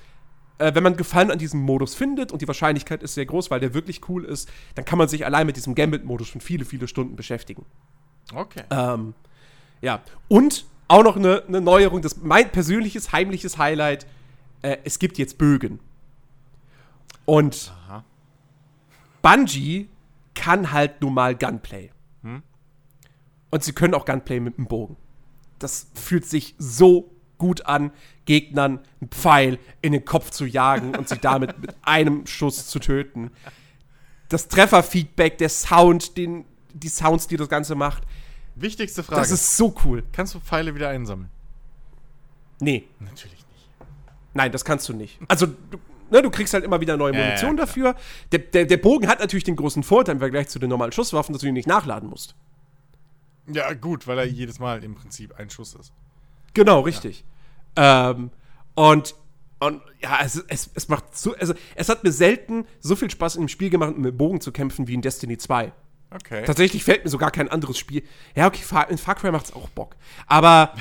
äh, 0.57 0.73
wenn 0.73 0.83
man 0.83 0.97
Gefallen 0.97 1.31
an 1.31 1.39
diesem 1.39 1.61
Modus 1.61 1.95
findet, 1.95 2.31
und 2.31 2.41
die 2.41 2.47
Wahrscheinlichkeit 2.47 3.03
ist 3.03 3.15
sehr 3.15 3.25
groß, 3.25 3.51
weil 3.51 3.59
der 3.59 3.73
wirklich 3.73 4.07
cool 4.09 4.25
ist, 4.25 4.49
dann 4.75 4.85
kann 4.85 4.97
man 4.97 5.07
sich 5.07 5.25
allein 5.25 5.45
mit 5.45 5.57
diesem 5.57 5.75
Gambit-Modus 5.75 6.27
schon 6.27 6.41
viele, 6.41 6.65
viele 6.65 6.87
Stunden 6.87 7.15
beschäftigen. 7.15 7.65
Okay. 8.33 8.63
Ähm, 8.69 9.13
ja. 9.81 10.01
Und 10.27 10.65
auch 10.87 11.03
noch 11.03 11.15
eine, 11.15 11.43
eine 11.47 11.61
Neuerung, 11.61 12.01
das 12.01 12.17
mein 12.17 12.51
persönliches 12.51 13.11
heimliches 13.11 13.57
Highlight, 13.57 14.05
äh, 14.61 14.77
es 14.83 14.99
gibt 14.99 15.17
jetzt 15.17 15.37
Bögen. 15.37 15.79
Und 17.25 17.73
Aha. 17.87 18.03
Bungie 19.21 19.89
kann 20.35 20.71
halt 20.71 21.01
nun 21.01 21.13
mal 21.13 21.35
Gunplay. 21.35 21.89
Und 23.55 23.63
sie 23.63 23.71
können 23.71 23.93
auch 23.93 24.03
Gunplay 24.03 24.41
mit 24.41 24.57
dem 24.57 24.67
Bogen. 24.67 24.97
Das 25.59 25.87
fühlt 25.93 26.25
sich 26.25 26.55
so 26.57 27.14
gut 27.37 27.65
an, 27.65 27.91
Gegnern 28.25 28.79
einen 29.01 29.09
Pfeil 29.09 29.59
in 29.81 29.91
den 29.93 30.05
Kopf 30.05 30.29
zu 30.31 30.45
jagen 30.45 30.95
und 30.95 31.07
sie 31.09 31.17
damit 31.17 31.59
mit 31.59 31.75
einem 31.83 32.25
Schuss 32.27 32.67
zu 32.67 32.79
töten. 32.79 33.31
Das 34.29 34.47
Trefferfeedback, 34.47 35.37
der 35.37 35.49
Sound, 35.49 36.17
den, 36.17 36.45
die 36.73 36.89
Sounds, 36.89 37.27
die 37.27 37.37
das 37.37 37.49
Ganze 37.49 37.75
macht, 37.75 38.03
Wichtigste 38.55 39.03
Frage. 39.03 39.21
das 39.21 39.31
ist 39.31 39.57
so 39.57 39.75
cool. 39.83 40.03
Kannst 40.13 40.33
du 40.33 40.39
Pfeile 40.39 40.73
wieder 40.75 40.89
einsammeln? 40.89 41.29
Nee, 42.61 42.87
Natürlich 42.99 43.33
nicht. 43.33 43.69
nein, 44.33 44.51
das 44.51 44.63
kannst 44.63 44.87
du 44.87 44.93
nicht. 44.93 45.19
Also, 45.27 45.45
du, 45.47 45.77
ne, 46.09 46.21
du 46.21 46.29
kriegst 46.31 46.53
halt 46.53 46.63
immer 46.63 46.79
wieder 46.79 46.95
neue 46.95 47.11
Munition 47.11 47.55
klar. 47.55 47.65
dafür. 47.67 47.95
Der, 48.31 48.39
der, 48.39 48.65
der 48.65 48.77
Bogen 48.77 49.07
hat 49.09 49.19
natürlich 49.19 49.43
den 49.43 49.57
großen 49.57 49.83
Vorteil 49.83 50.13
im 50.13 50.19
Vergleich 50.19 50.47
zu 50.47 50.57
den 50.57 50.69
normalen 50.69 50.93
Schusswaffen, 50.93 51.33
dass 51.33 51.41
du 51.41 51.47
ihn 51.47 51.53
nicht 51.53 51.67
nachladen 51.67 52.09
musst. 52.09 52.33
Ja, 53.47 53.73
gut, 53.73 54.07
weil 54.07 54.17
er 54.19 54.25
jedes 54.25 54.57
Mal 54.59 54.83
im 54.83 54.95
Prinzip 54.95 55.35
ein 55.37 55.49
Schuss 55.49 55.75
ist. 55.75 55.91
Genau, 56.55 56.79
richtig. 56.79 57.23
Ähm, 57.75 58.31
und, 58.73 59.13
und 59.59 59.81
ja, 60.01 60.19
es, 60.23 60.43
es, 60.47 60.71
es 60.73 60.87
macht 60.89 61.15
so, 61.15 61.35
also 61.35 61.53
es 61.75 61.89
hat 61.89 62.03
mir 62.03 62.11
selten 62.11 62.65
so 62.79 62.95
viel 62.95 63.11
Spaß 63.11 63.35
in 63.35 63.41
einem 63.41 63.49
Spiel 63.49 63.69
gemacht, 63.69 63.95
mit 63.95 64.13
dem 64.13 64.17
Bogen 64.17 64.41
zu 64.41 64.51
kämpfen 64.51 64.87
wie 64.87 64.95
in 64.95 65.01
Destiny 65.01 65.37
2. 65.37 65.71
Okay. 66.11 66.43
Tatsächlich 66.45 66.83
fällt 66.83 67.03
mir 67.03 67.09
sogar 67.09 67.29
kein 67.29 67.49
anderes 67.49 67.77
Spiel. 67.77 68.03
Ja, 68.35 68.47
okay, 68.47 68.63
in 68.89 68.97
Far 68.97 69.15
Cry 69.15 69.31
macht's 69.31 69.53
auch 69.53 69.69
Bock. 69.69 69.95
Aber 70.27 70.73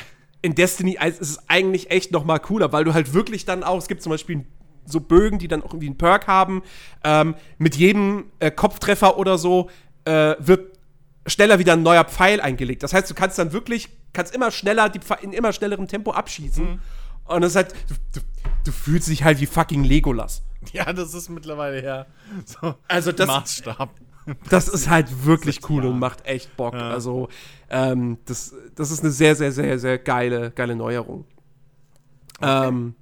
in 0.42 0.54
Destiny 0.54 0.98
ist 1.04 1.20
es 1.20 1.48
eigentlich 1.48 1.90
echt 1.90 2.12
noch 2.12 2.24
mal 2.24 2.38
cooler, 2.38 2.72
weil 2.72 2.84
du 2.84 2.94
halt 2.94 3.14
wirklich 3.14 3.44
dann 3.44 3.64
auch, 3.64 3.78
es 3.78 3.88
gibt 3.88 4.02
zum 4.02 4.10
Beispiel 4.10 4.44
so 4.86 5.00
Bögen, 5.00 5.38
die 5.38 5.48
dann 5.48 5.62
auch 5.62 5.70
irgendwie 5.70 5.86
einen 5.86 5.98
Perk 5.98 6.28
haben. 6.28 6.62
Ähm, 7.02 7.34
mit 7.58 7.74
jedem 7.76 8.26
äh, 8.38 8.50
Kopftreffer 8.50 9.18
oder 9.18 9.38
so 9.38 9.70
äh, 10.04 10.36
wird 10.38 10.73
schneller 11.26 11.58
wieder 11.58 11.74
ein 11.74 11.82
neuer 11.82 12.04
Pfeil 12.04 12.40
eingelegt. 12.40 12.82
Das 12.82 12.92
heißt, 12.92 13.10
du 13.10 13.14
kannst 13.14 13.38
dann 13.38 13.52
wirklich, 13.52 13.88
kannst 14.12 14.34
immer 14.34 14.50
schneller, 14.50 14.88
die 14.88 14.98
Pfe 15.00 15.16
in 15.22 15.32
immer 15.32 15.52
schnellerem 15.52 15.88
Tempo 15.88 16.12
abschießen. 16.12 16.80
Und 17.26 17.40
das 17.40 17.52
ist 17.52 17.56
halt, 17.56 17.74
du, 17.88 17.94
du, 18.12 18.20
du 18.64 18.72
fühlst 18.72 19.08
dich 19.08 19.24
halt 19.24 19.40
wie 19.40 19.46
fucking 19.46 19.84
Legolas. 19.84 20.42
ja, 20.72 20.92
das 20.92 21.14
ist 21.14 21.28
mittlerweile 21.30 21.82
ja 21.82 22.06
so 22.44 22.74
Also 22.88 23.12
das- 23.12 23.26
Maßstab. 23.26 23.90
Das 24.48 24.68
ist 24.68 24.88
halt 24.88 25.26
wirklich 25.26 25.56
Seit 25.56 25.68
cool 25.70 25.82
und 25.82 25.88
Jahren. 25.90 25.98
macht 25.98 26.24
echt 26.26 26.56
Bock. 26.56 26.72
Ja. 26.72 26.88
Also, 26.90 27.28
ähm, 27.68 28.16
das, 28.24 28.54
das 28.74 28.90
ist 28.90 29.00
eine 29.02 29.10
sehr, 29.10 29.36
sehr, 29.36 29.52
sehr, 29.52 29.78
sehr 29.78 29.98
geile, 29.98 30.50
geile 30.50 30.74
Neuerung. 30.74 31.26
Ähm, 32.40 32.94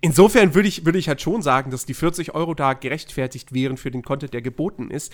insofern 0.00 0.54
würde 0.54 0.68
ich, 0.68 0.84
würde 0.84 0.98
ich 0.98 1.08
halt 1.08 1.20
schon 1.22 1.42
sagen, 1.42 1.70
dass 1.70 1.86
die 1.86 1.94
40 1.94 2.34
Euro 2.34 2.54
da 2.54 2.74
gerechtfertigt 2.74 3.52
wären 3.54 3.76
für 3.78 3.90
den 3.90 4.02
Content, 4.02 4.34
der 4.34 4.42
geboten 4.42 4.90
ist. 4.90 5.12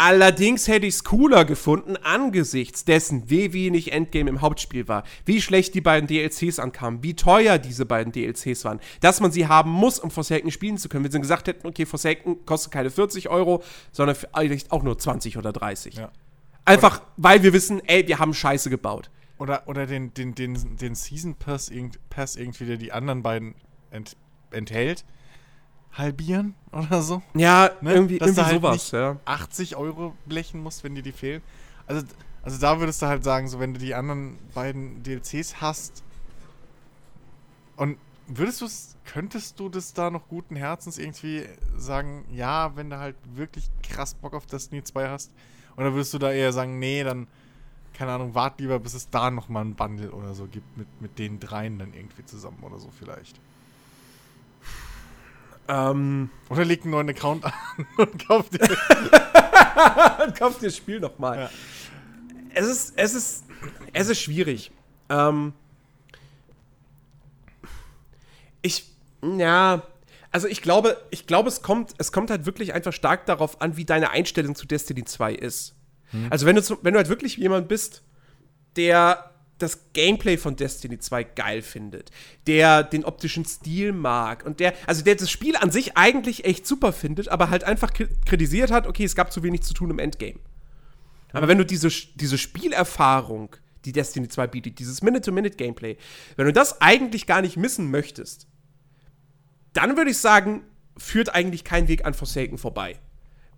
Allerdings 0.00 0.68
hätte 0.68 0.86
ich 0.86 0.94
es 0.94 1.02
cooler 1.02 1.44
gefunden, 1.44 1.96
angesichts 1.96 2.84
dessen, 2.84 3.28
wie 3.28 3.52
wenig 3.52 3.90
Endgame 3.90 4.30
im 4.30 4.40
Hauptspiel 4.40 4.86
war, 4.86 5.02
wie 5.24 5.42
schlecht 5.42 5.74
die 5.74 5.80
beiden 5.80 6.06
DLCs 6.06 6.60
ankamen, 6.60 7.02
wie 7.02 7.14
teuer 7.14 7.58
diese 7.58 7.84
beiden 7.84 8.12
DLCs 8.12 8.64
waren, 8.64 8.78
dass 9.00 9.18
man 9.18 9.32
sie 9.32 9.48
haben 9.48 9.72
muss, 9.72 9.98
um 9.98 10.12
Forsaken 10.12 10.52
spielen 10.52 10.78
zu 10.78 10.88
können. 10.88 11.02
Wenn 11.02 11.10
sie 11.10 11.20
gesagt 11.20 11.48
hätten, 11.48 11.66
okay, 11.66 11.84
Forsaken 11.84 12.46
kostet 12.46 12.70
keine 12.70 12.92
40 12.92 13.28
Euro, 13.28 13.60
sondern 13.90 14.14
vielleicht 14.14 14.70
auch 14.70 14.84
nur 14.84 14.96
20 14.96 15.36
oder 15.36 15.52
30. 15.52 15.96
Ja. 15.96 16.12
Einfach, 16.64 17.02
weil 17.16 17.42
wir 17.42 17.52
wissen, 17.52 17.82
ey, 17.84 18.06
wir 18.06 18.20
haben 18.20 18.34
Scheiße 18.34 18.70
gebaut. 18.70 19.10
Oder, 19.38 19.64
oder 19.66 19.86
den, 19.86 20.14
den, 20.14 20.32
den, 20.36 20.76
den 20.76 20.94
Season 20.94 21.34
Pass 21.34 21.70
irgendwie, 21.70 22.66
der 22.66 22.76
die 22.76 22.92
anderen 22.92 23.24
beiden 23.24 23.56
ent, 23.90 24.16
enthält, 24.52 25.04
halbieren 25.98 26.54
oder 26.72 27.02
so. 27.02 27.22
Ja, 27.34 27.70
Ne? 27.80 27.92
irgendwie, 27.94 28.18
Dass 28.18 28.28
irgendwie 28.28 28.44
halt 28.44 28.54
sowas, 28.62 28.90
ja. 28.92 29.16
80 29.24 29.76
Euro 29.76 30.14
blechen 30.26 30.62
musst, 30.62 30.84
wenn 30.84 30.94
dir 30.94 31.02
die 31.02 31.12
fehlen. 31.12 31.42
Also, 31.86 32.06
also 32.42 32.58
da 32.60 32.80
würdest 32.80 33.02
du 33.02 33.06
halt 33.06 33.24
sagen, 33.24 33.48
so 33.48 33.58
wenn 33.60 33.74
du 33.74 33.80
die 33.80 33.94
anderen 33.94 34.38
beiden 34.54 35.02
DLCs 35.02 35.60
hast 35.60 36.02
und 37.76 37.98
würdest 38.26 38.60
du 38.60 38.66
es, 38.66 38.96
könntest 39.04 39.58
du 39.58 39.68
das 39.68 39.92
da 39.92 40.10
noch 40.10 40.28
guten 40.28 40.56
Herzens 40.56 40.98
irgendwie 40.98 41.46
sagen, 41.76 42.24
ja, 42.30 42.76
wenn 42.76 42.90
du 42.90 42.98
halt 42.98 43.16
wirklich 43.34 43.68
krass 43.82 44.14
Bock 44.14 44.34
auf 44.34 44.46
Destiny 44.46 44.82
2 44.84 45.08
hast? 45.08 45.32
Oder 45.76 45.94
würdest 45.94 46.12
du 46.14 46.18
da 46.18 46.30
eher 46.32 46.52
sagen, 46.52 46.78
nee, 46.78 47.02
dann, 47.04 47.26
keine 47.94 48.12
Ahnung, 48.12 48.34
wart 48.34 48.60
lieber, 48.60 48.78
bis 48.78 48.94
es 48.94 49.08
da 49.10 49.30
nochmal 49.30 49.64
ein 49.64 49.74
Bundle 49.74 50.10
oder 50.12 50.34
so 50.34 50.46
gibt 50.46 50.76
mit, 50.76 50.88
mit 51.00 51.18
den 51.18 51.40
dreien 51.40 51.78
dann 51.78 51.94
irgendwie 51.94 52.24
zusammen 52.24 52.58
oder 52.62 52.78
so 52.78 52.90
vielleicht? 52.90 53.40
Ähm, 55.68 56.30
Oder 56.48 56.64
leg 56.64 56.82
einen 56.82 56.92
neuen 56.92 57.08
Account 57.10 57.44
an 57.44 57.52
und 57.96 58.26
kauf 58.26 58.48
dir. 58.48 58.58
dann 60.18 60.34
kauft 60.34 60.62
ihr 60.62 60.68
das 60.68 60.76
Spiel 60.76 61.00
noch 61.00 61.18
mal. 61.18 61.38
Ja. 61.38 61.50
Es 62.54 62.66
ist, 62.66 62.92
es 62.96 63.14
ist, 63.14 63.44
es 63.92 64.08
ist 64.08 64.20
schwierig. 64.20 64.70
Ähm, 65.10 65.52
ich, 68.62 68.90
ja, 69.22 69.82
also 70.30 70.48
ich 70.48 70.62
glaube, 70.62 71.00
ich 71.10 71.26
glaube, 71.26 71.48
es 71.48 71.62
kommt, 71.62 71.94
es 71.98 72.12
kommt 72.12 72.30
halt 72.30 72.46
wirklich 72.46 72.74
einfach 72.74 72.92
stark 72.92 73.26
darauf 73.26 73.60
an, 73.60 73.76
wie 73.76 73.84
deine 73.84 74.10
Einstellung 74.10 74.54
zu 74.54 74.66
Destiny 74.66 75.04
2 75.04 75.34
ist. 75.34 75.74
Also 76.30 76.46
wenn 76.46 76.56
du, 76.56 76.62
wenn 76.82 76.94
du 76.94 76.98
halt 76.98 77.08
wirklich 77.08 77.36
jemand 77.36 77.68
bist, 77.68 78.02
der 78.76 79.30
das 79.58 79.92
Gameplay 79.92 80.36
von 80.36 80.56
Destiny 80.56 80.98
2 80.98 81.24
geil 81.24 81.62
findet, 81.62 82.10
der 82.46 82.82
den 82.84 83.04
optischen 83.04 83.44
Stil 83.44 83.92
mag 83.92 84.46
und 84.46 84.60
der, 84.60 84.72
also 84.86 85.02
der 85.02 85.16
das 85.16 85.30
Spiel 85.30 85.56
an 85.56 85.70
sich 85.70 85.96
eigentlich 85.96 86.44
echt 86.44 86.66
super 86.66 86.92
findet, 86.92 87.28
aber 87.28 87.50
halt 87.50 87.64
einfach 87.64 87.92
kri- 87.92 88.08
kritisiert 88.24 88.70
hat, 88.70 88.86
okay, 88.86 89.04
es 89.04 89.16
gab 89.16 89.32
zu 89.32 89.42
wenig 89.42 89.62
zu 89.62 89.74
tun 89.74 89.90
im 89.90 89.98
Endgame. 89.98 90.38
Aber 91.32 91.48
wenn 91.48 91.58
du 91.58 91.66
diese, 91.66 91.88
diese 92.14 92.38
Spielerfahrung, 92.38 93.56
die 93.84 93.92
Destiny 93.92 94.28
2 94.28 94.46
bietet, 94.46 94.78
dieses 94.78 95.02
Minute-to-Minute-Gameplay, 95.02 95.96
wenn 96.36 96.46
du 96.46 96.52
das 96.52 96.80
eigentlich 96.80 97.26
gar 97.26 97.42
nicht 97.42 97.56
missen 97.56 97.90
möchtest, 97.90 98.46
dann 99.72 99.96
würde 99.96 100.10
ich 100.10 100.18
sagen, 100.18 100.64
führt 100.96 101.34
eigentlich 101.34 101.64
kein 101.64 101.88
Weg 101.88 102.04
an 102.04 102.14
Forsaken 102.14 102.58
vorbei. 102.58 102.98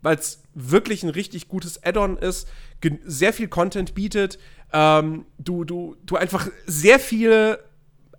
Weil 0.02 0.16
es 0.16 0.42
wirklich 0.54 1.02
ein 1.02 1.10
richtig 1.10 1.48
gutes 1.48 1.82
Add-on 1.82 2.16
ist, 2.16 2.48
sehr 3.04 3.32
viel 3.32 3.48
Content 3.48 3.94
bietet, 3.94 4.38
ähm, 4.72 5.26
du, 5.38 5.64
du, 5.64 5.96
du 6.06 6.16
einfach 6.16 6.48
sehr 6.66 6.98
viele 6.98 7.62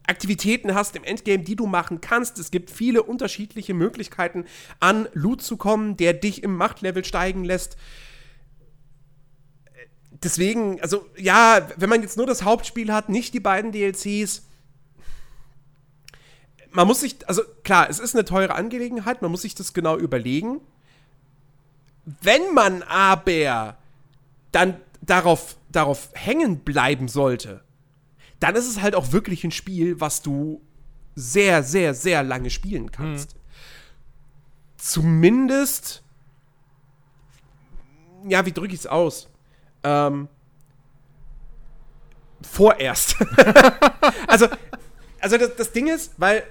Aktivitäten 0.07 0.75
hast 0.75 0.95
im 0.95 1.03
Endgame, 1.03 1.43
die 1.43 1.55
du 1.55 1.67
machen 1.67 2.01
kannst. 2.01 2.39
Es 2.39 2.51
gibt 2.51 2.69
viele 2.69 3.03
unterschiedliche 3.03 3.73
Möglichkeiten, 3.73 4.45
an 4.79 5.07
Loot 5.13 5.41
zu 5.41 5.57
kommen, 5.57 5.95
der 5.95 6.13
dich 6.13 6.43
im 6.43 6.55
Machtlevel 6.55 7.05
steigen 7.05 7.43
lässt. 7.43 7.77
Deswegen, 10.23 10.81
also 10.81 11.05
ja, 11.17 11.67
wenn 11.77 11.89
man 11.89 12.01
jetzt 12.01 12.17
nur 12.17 12.27
das 12.27 12.43
Hauptspiel 12.43 12.91
hat, 12.91 13.09
nicht 13.09 13.33
die 13.33 13.39
beiden 13.39 13.71
DLCs, 13.71 14.43
man 16.71 16.87
muss 16.87 17.01
sich, 17.01 17.27
also 17.27 17.41
klar, 17.63 17.89
es 17.89 17.99
ist 17.99 18.15
eine 18.15 18.25
teure 18.25 18.55
Angelegenheit, 18.55 19.21
man 19.21 19.31
muss 19.31 19.41
sich 19.41 19.55
das 19.55 19.73
genau 19.73 19.97
überlegen. 19.97 20.61
Wenn 22.05 22.53
man 22.53 22.83
aber 22.83 23.77
dann 24.51 24.77
darauf, 25.01 25.57
darauf 25.71 26.09
hängen 26.13 26.59
bleiben 26.59 27.07
sollte, 27.07 27.63
dann 28.39 28.55
ist 28.55 28.67
es 28.67 28.81
halt 28.81 28.95
auch 28.95 29.11
wirklich 29.11 29.43
ein 29.43 29.51
Spiel, 29.51 29.99
was 29.99 30.21
du 30.21 30.61
sehr, 31.15 31.63
sehr, 31.63 31.93
sehr 31.93 32.23
lange 32.23 32.49
spielen 32.49 32.91
kannst. 32.91 33.35
Mhm. 33.35 33.39
Zumindest, 34.77 36.03
ja, 38.27 38.45
wie 38.45 38.51
drücke 38.51 38.73
ich 38.73 38.79
es 38.79 38.87
aus? 38.87 39.29
Ähm, 39.83 40.27
vorerst. 42.41 43.15
also, 44.27 44.47
also 45.19 45.37
das, 45.37 45.55
das 45.55 45.71
Ding 45.71 45.87
ist, 45.87 46.13
weil 46.17 46.43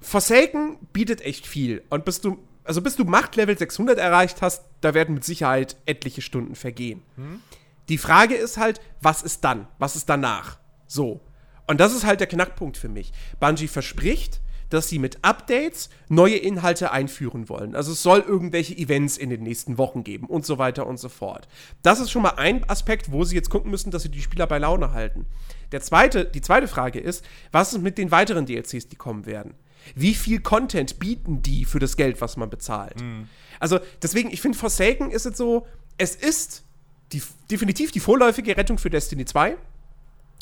Forsaken 0.00 0.78
bietet 0.92 1.20
echt 1.20 1.46
viel. 1.46 1.84
Und 1.90 2.04
bis 2.04 2.20
du, 2.20 2.42
also 2.64 2.82
bis 2.82 2.96
du 2.96 3.04
Machtlevel 3.04 3.56
600 3.56 3.98
erreicht 3.98 4.42
hast, 4.42 4.64
da 4.80 4.94
werden 4.94 5.14
mit 5.14 5.24
Sicherheit 5.24 5.76
etliche 5.86 6.22
Stunden 6.22 6.54
vergehen. 6.54 7.02
Hm. 7.16 7.40
Die 7.88 7.98
Frage 7.98 8.34
ist 8.34 8.58
halt, 8.58 8.80
was 9.00 9.22
ist 9.22 9.44
dann? 9.44 9.66
Was 9.78 9.96
ist 9.96 10.08
danach? 10.08 10.58
So. 10.86 11.20
Und 11.66 11.80
das 11.80 11.94
ist 11.94 12.04
halt 12.04 12.20
der 12.20 12.26
Knackpunkt 12.26 12.76
für 12.76 12.88
mich. 12.88 13.12
Bungie 13.40 13.68
verspricht, 13.68 14.40
dass 14.72 14.88
sie 14.88 14.98
mit 14.98 15.18
Updates 15.22 15.90
neue 16.08 16.36
Inhalte 16.36 16.92
einführen 16.92 17.48
wollen. 17.50 17.74
Also 17.76 17.92
es 17.92 18.02
soll 18.02 18.20
irgendwelche 18.20 18.76
Events 18.76 19.18
in 19.18 19.28
den 19.28 19.42
nächsten 19.42 19.76
Wochen 19.76 20.02
geben 20.02 20.26
und 20.26 20.46
so 20.46 20.56
weiter 20.56 20.86
und 20.86 20.98
so 20.98 21.10
fort. 21.10 21.46
Das 21.82 22.00
ist 22.00 22.10
schon 22.10 22.22
mal 22.22 22.34
ein 22.36 22.68
Aspekt, 22.70 23.12
wo 23.12 23.24
sie 23.24 23.36
jetzt 23.36 23.50
gucken 23.50 23.70
müssen, 23.70 23.90
dass 23.90 24.02
sie 24.02 24.08
die 24.08 24.22
Spieler 24.22 24.46
bei 24.46 24.58
Laune 24.58 24.92
halten. 24.92 25.26
Der 25.72 25.82
zweite, 25.82 26.24
die 26.24 26.40
zweite 26.40 26.68
Frage 26.68 27.00
ist, 27.00 27.22
was 27.50 27.74
ist 27.74 27.82
mit 27.82 27.98
den 27.98 28.10
weiteren 28.10 28.46
DLCs, 28.46 28.88
die 28.88 28.96
kommen 28.96 29.26
werden? 29.26 29.54
Wie 29.94 30.14
viel 30.14 30.40
Content 30.40 30.98
bieten 30.98 31.42
die 31.42 31.64
für 31.64 31.78
das 31.78 31.96
Geld, 31.96 32.20
was 32.20 32.36
man 32.36 32.50
bezahlt? 32.50 33.00
Mhm. 33.00 33.28
Also 33.60 33.80
deswegen, 34.02 34.30
ich 34.30 34.40
finde, 34.40 34.58
Forsaken 34.58 35.10
ist 35.10 35.24
jetzt 35.24 35.36
so, 35.36 35.66
es 35.98 36.14
ist 36.14 36.64
die, 37.12 37.22
definitiv 37.50 37.92
die 37.92 38.00
vorläufige 38.00 38.56
Rettung 38.56 38.78
für 38.78 38.90
Destiny 38.90 39.24
2. 39.24 39.56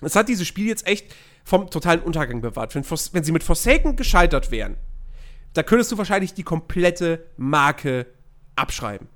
Es 0.02 0.16
hat 0.16 0.28
dieses 0.28 0.46
Spiel 0.46 0.66
jetzt 0.66 0.86
echt 0.86 1.14
vom 1.44 1.68
totalen 1.70 2.00
Untergang 2.00 2.40
bewahrt. 2.40 2.74
Wenn, 2.74 2.84
wenn 2.84 3.24
sie 3.24 3.32
mit 3.32 3.42
Forsaken 3.42 3.96
gescheitert 3.96 4.50
wären, 4.50 4.76
da 5.52 5.62
könntest 5.62 5.92
du 5.92 5.98
wahrscheinlich 5.98 6.32
die 6.32 6.44
komplette 6.44 7.26
Marke 7.36 8.06
abschreiben. 8.56 9.08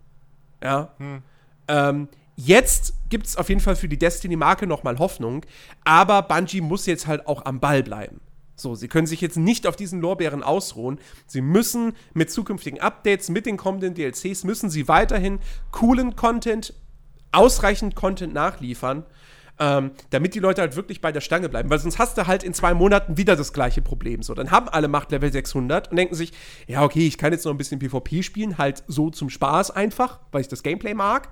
Ja. 0.63 0.95
Hm. 0.99 1.23
Ähm, 1.69 2.09
Jetzt 2.37 2.95
gibt 3.11 3.27
es 3.27 3.37
auf 3.37 3.49
jeden 3.49 3.61
Fall 3.61 3.77
für 3.77 3.89
die 3.89 3.99
Destiny-Marke 3.99 4.67
nochmal 4.67 4.99
Hoffnung, 4.99 5.47
aber 5.85 6.23
Bungie 6.23 6.61
muss 6.61 6.87
jetzt 6.87 7.07
halt 7.07 7.27
auch 7.27 7.45
am 7.45 7.61
Ball 7.61 7.83
bleiben. 7.83 8.21
So, 8.57 8.75
sie 8.75 8.89
können 8.89 9.07
sich 9.07 9.21
jetzt 9.21 9.37
nicht 9.37 9.67
auf 9.67 9.77
diesen 9.77 10.01
Lorbeeren 10.01 10.43
ausruhen. 10.43 10.99
Sie 11.27 11.41
müssen 11.41 11.95
mit 12.13 12.31
zukünftigen 12.31 12.81
Updates, 12.81 13.29
mit 13.29 13.47
den 13.47 13.57
kommenden 13.57 13.95
DLCs, 13.95 14.45
müssen 14.45 14.71
sie 14.71 14.87
weiterhin 14.87 15.41
coolen 15.73 16.15
Content, 16.15 16.75
ausreichend 17.33 17.97
Content 17.97 18.33
nachliefern, 18.33 19.05
ähm, 19.59 19.93
damit 20.11 20.35
die 20.35 20.41
Leute 20.41 20.61
halt 20.61 20.77
wirklich 20.77 21.01
bei 21.01 21.11
der 21.11 21.21
Stange 21.21 21.49
bleiben. 21.49 21.69
Weil 21.69 21.81
sonst 21.81 21.99
hast 21.99 22.17
du 22.17 22.27
halt 22.27 22.45
in 22.45 22.55
zwei 22.55 22.75
Monaten 22.75 23.17
wieder 23.17 23.35
das 23.35 23.53
gleiche 23.53 23.83
Problem. 23.83 24.23
So, 24.23 24.35
dann 24.35 24.51
haben 24.53 24.69
alle 24.69 24.89
Macht 24.89 25.11
Level 25.11 25.33
600 25.33 25.91
und 25.91 25.97
denken 25.97 26.15
sich, 26.15 26.33
ja, 26.67 26.83
okay, 26.83 27.07
ich 27.07 27.19
kann 27.19 27.33
jetzt 27.33 27.45
noch 27.45 27.53
ein 27.53 27.59
bisschen 27.59 27.81
PvP 27.81 28.23
spielen, 28.23 28.59
halt 28.59 28.85
so 28.87 29.11
zum 29.11 29.31
Spaß 29.31 29.73
einfach, 29.73 30.21
weil 30.31 30.43
ich 30.43 30.49
das 30.49 30.63
Gameplay 30.63 30.95
mag. 30.95 31.29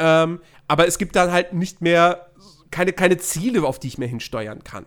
Ähm, 0.00 0.40
aber 0.66 0.88
es 0.88 0.98
gibt 0.98 1.14
dann 1.14 1.30
halt 1.30 1.52
nicht 1.52 1.80
mehr 1.80 2.26
keine, 2.72 2.92
keine 2.92 3.16
Ziele, 3.18 3.62
auf 3.62 3.78
die 3.78 3.86
ich 3.86 3.98
mehr 3.98 4.08
hinsteuern 4.08 4.64
kann. 4.64 4.86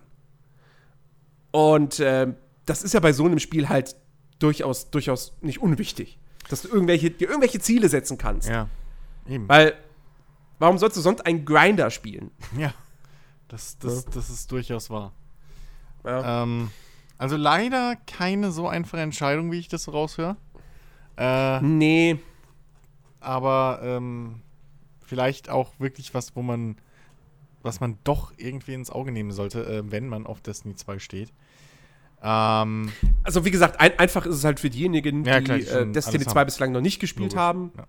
Und 1.52 2.00
äh, 2.00 2.34
das 2.66 2.84
ist 2.84 2.94
ja 2.94 3.00
bei 3.00 3.14
so 3.14 3.26
einem 3.26 3.40
Spiel 3.40 3.70
halt 3.70 3.96
durchaus, 4.40 4.90
durchaus 4.90 5.34
nicht 5.42 5.62
unwichtig. 5.62 6.20
Dass 6.50 6.62
du 6.62 6.70
irgendwelche, 6.70 7.12
dir 7.12 7.28
irgendwelche 7.28 7.60
Ziele 7.60 7.90
setzen 7.90 8.18
kannst. 8.18 8.48
Ja. 8.48 8.70
Eben. 9.28 9.48
Weil, 9.50 9.74
warum 10.60 10.78
sollst 10.78 10.98
du 10.98 11.02
sonst 11.02 11.26
einen 11.26 11.46
Grinder 11.46 11.90
spielen? 11.90 12.32
Ja. 12.58 12.74
Das, 13.50 13.78
das, 13.80 14.04
ja. 14.04 14.12
das 14.14 14.30
ist 14.30 14.52
durchaus 14.52 14.90
wahr. 14.90 15.14
Ja. 16.04 16.44
Ähm, 16.44 16.70
also 17.18 17.38
leider 17.38 17.96
keine 18.06 18.52
so 18.52 18.68
einfache 18.68 19.02
Entscheidung, 19.02 19.54
wie 19.54 19.60
ich 19.60 19.70
das 19.70 19.88
raushöre. 19.92 20.36
Äh, 21.18 21.62
nee. 21.62 22.20
Aber 23.22 23.80
ähm, 23.82 24.42
vielleicht 25.06 25.50
auch 25.50 25.80
wirklich 25.80 26.14
was, 26.14 26.36
wo 26.36 26.42
man, 26.42 26.76
was 27.64 27.80
man 27.80 27.98
doch 28.04 28.34
irgendwie 28.38 28.74
ins 28.74 28.90
Auge 28.90 29.12
nehmen 29.12 29.32
sollte, 29.32 29.66
äh, 29.66 29.92
wenn 29.92 30.08
man 30.08 30.26
auf 30.26 30.42
Destiny 30.42 30.76
2 30.76 31.00
steht. 31.00 31.34
Ähm, 32.22 32.92
also 33.24 33.46
wie 33.46 33.52
gesagt, 33.52 33.80
ein, 33.80 33.98
einfach 34.00 34.26
ist 34.26 34.36
es 34.36 34.44
halt 34.44 34.60
für 34.60 34.70
diejenigen, 34.70 35.24
die, 35.24 35.30
ja, 35.30 35.42
klar, 35.42 35.58
die 35.58 35.66
äh, 35.66 35.92
Destiny 35.92 36.26
2 36.26 36.40
haben. 36.40 36.46
bislang 36.46 36.72
noch 36.72 36.82
nicht 36.82 37.00
gespielt 37.00 37.34
Logisch. 37.34 37.40
haben. 37.40 37.72
Ja. 37.78 37.88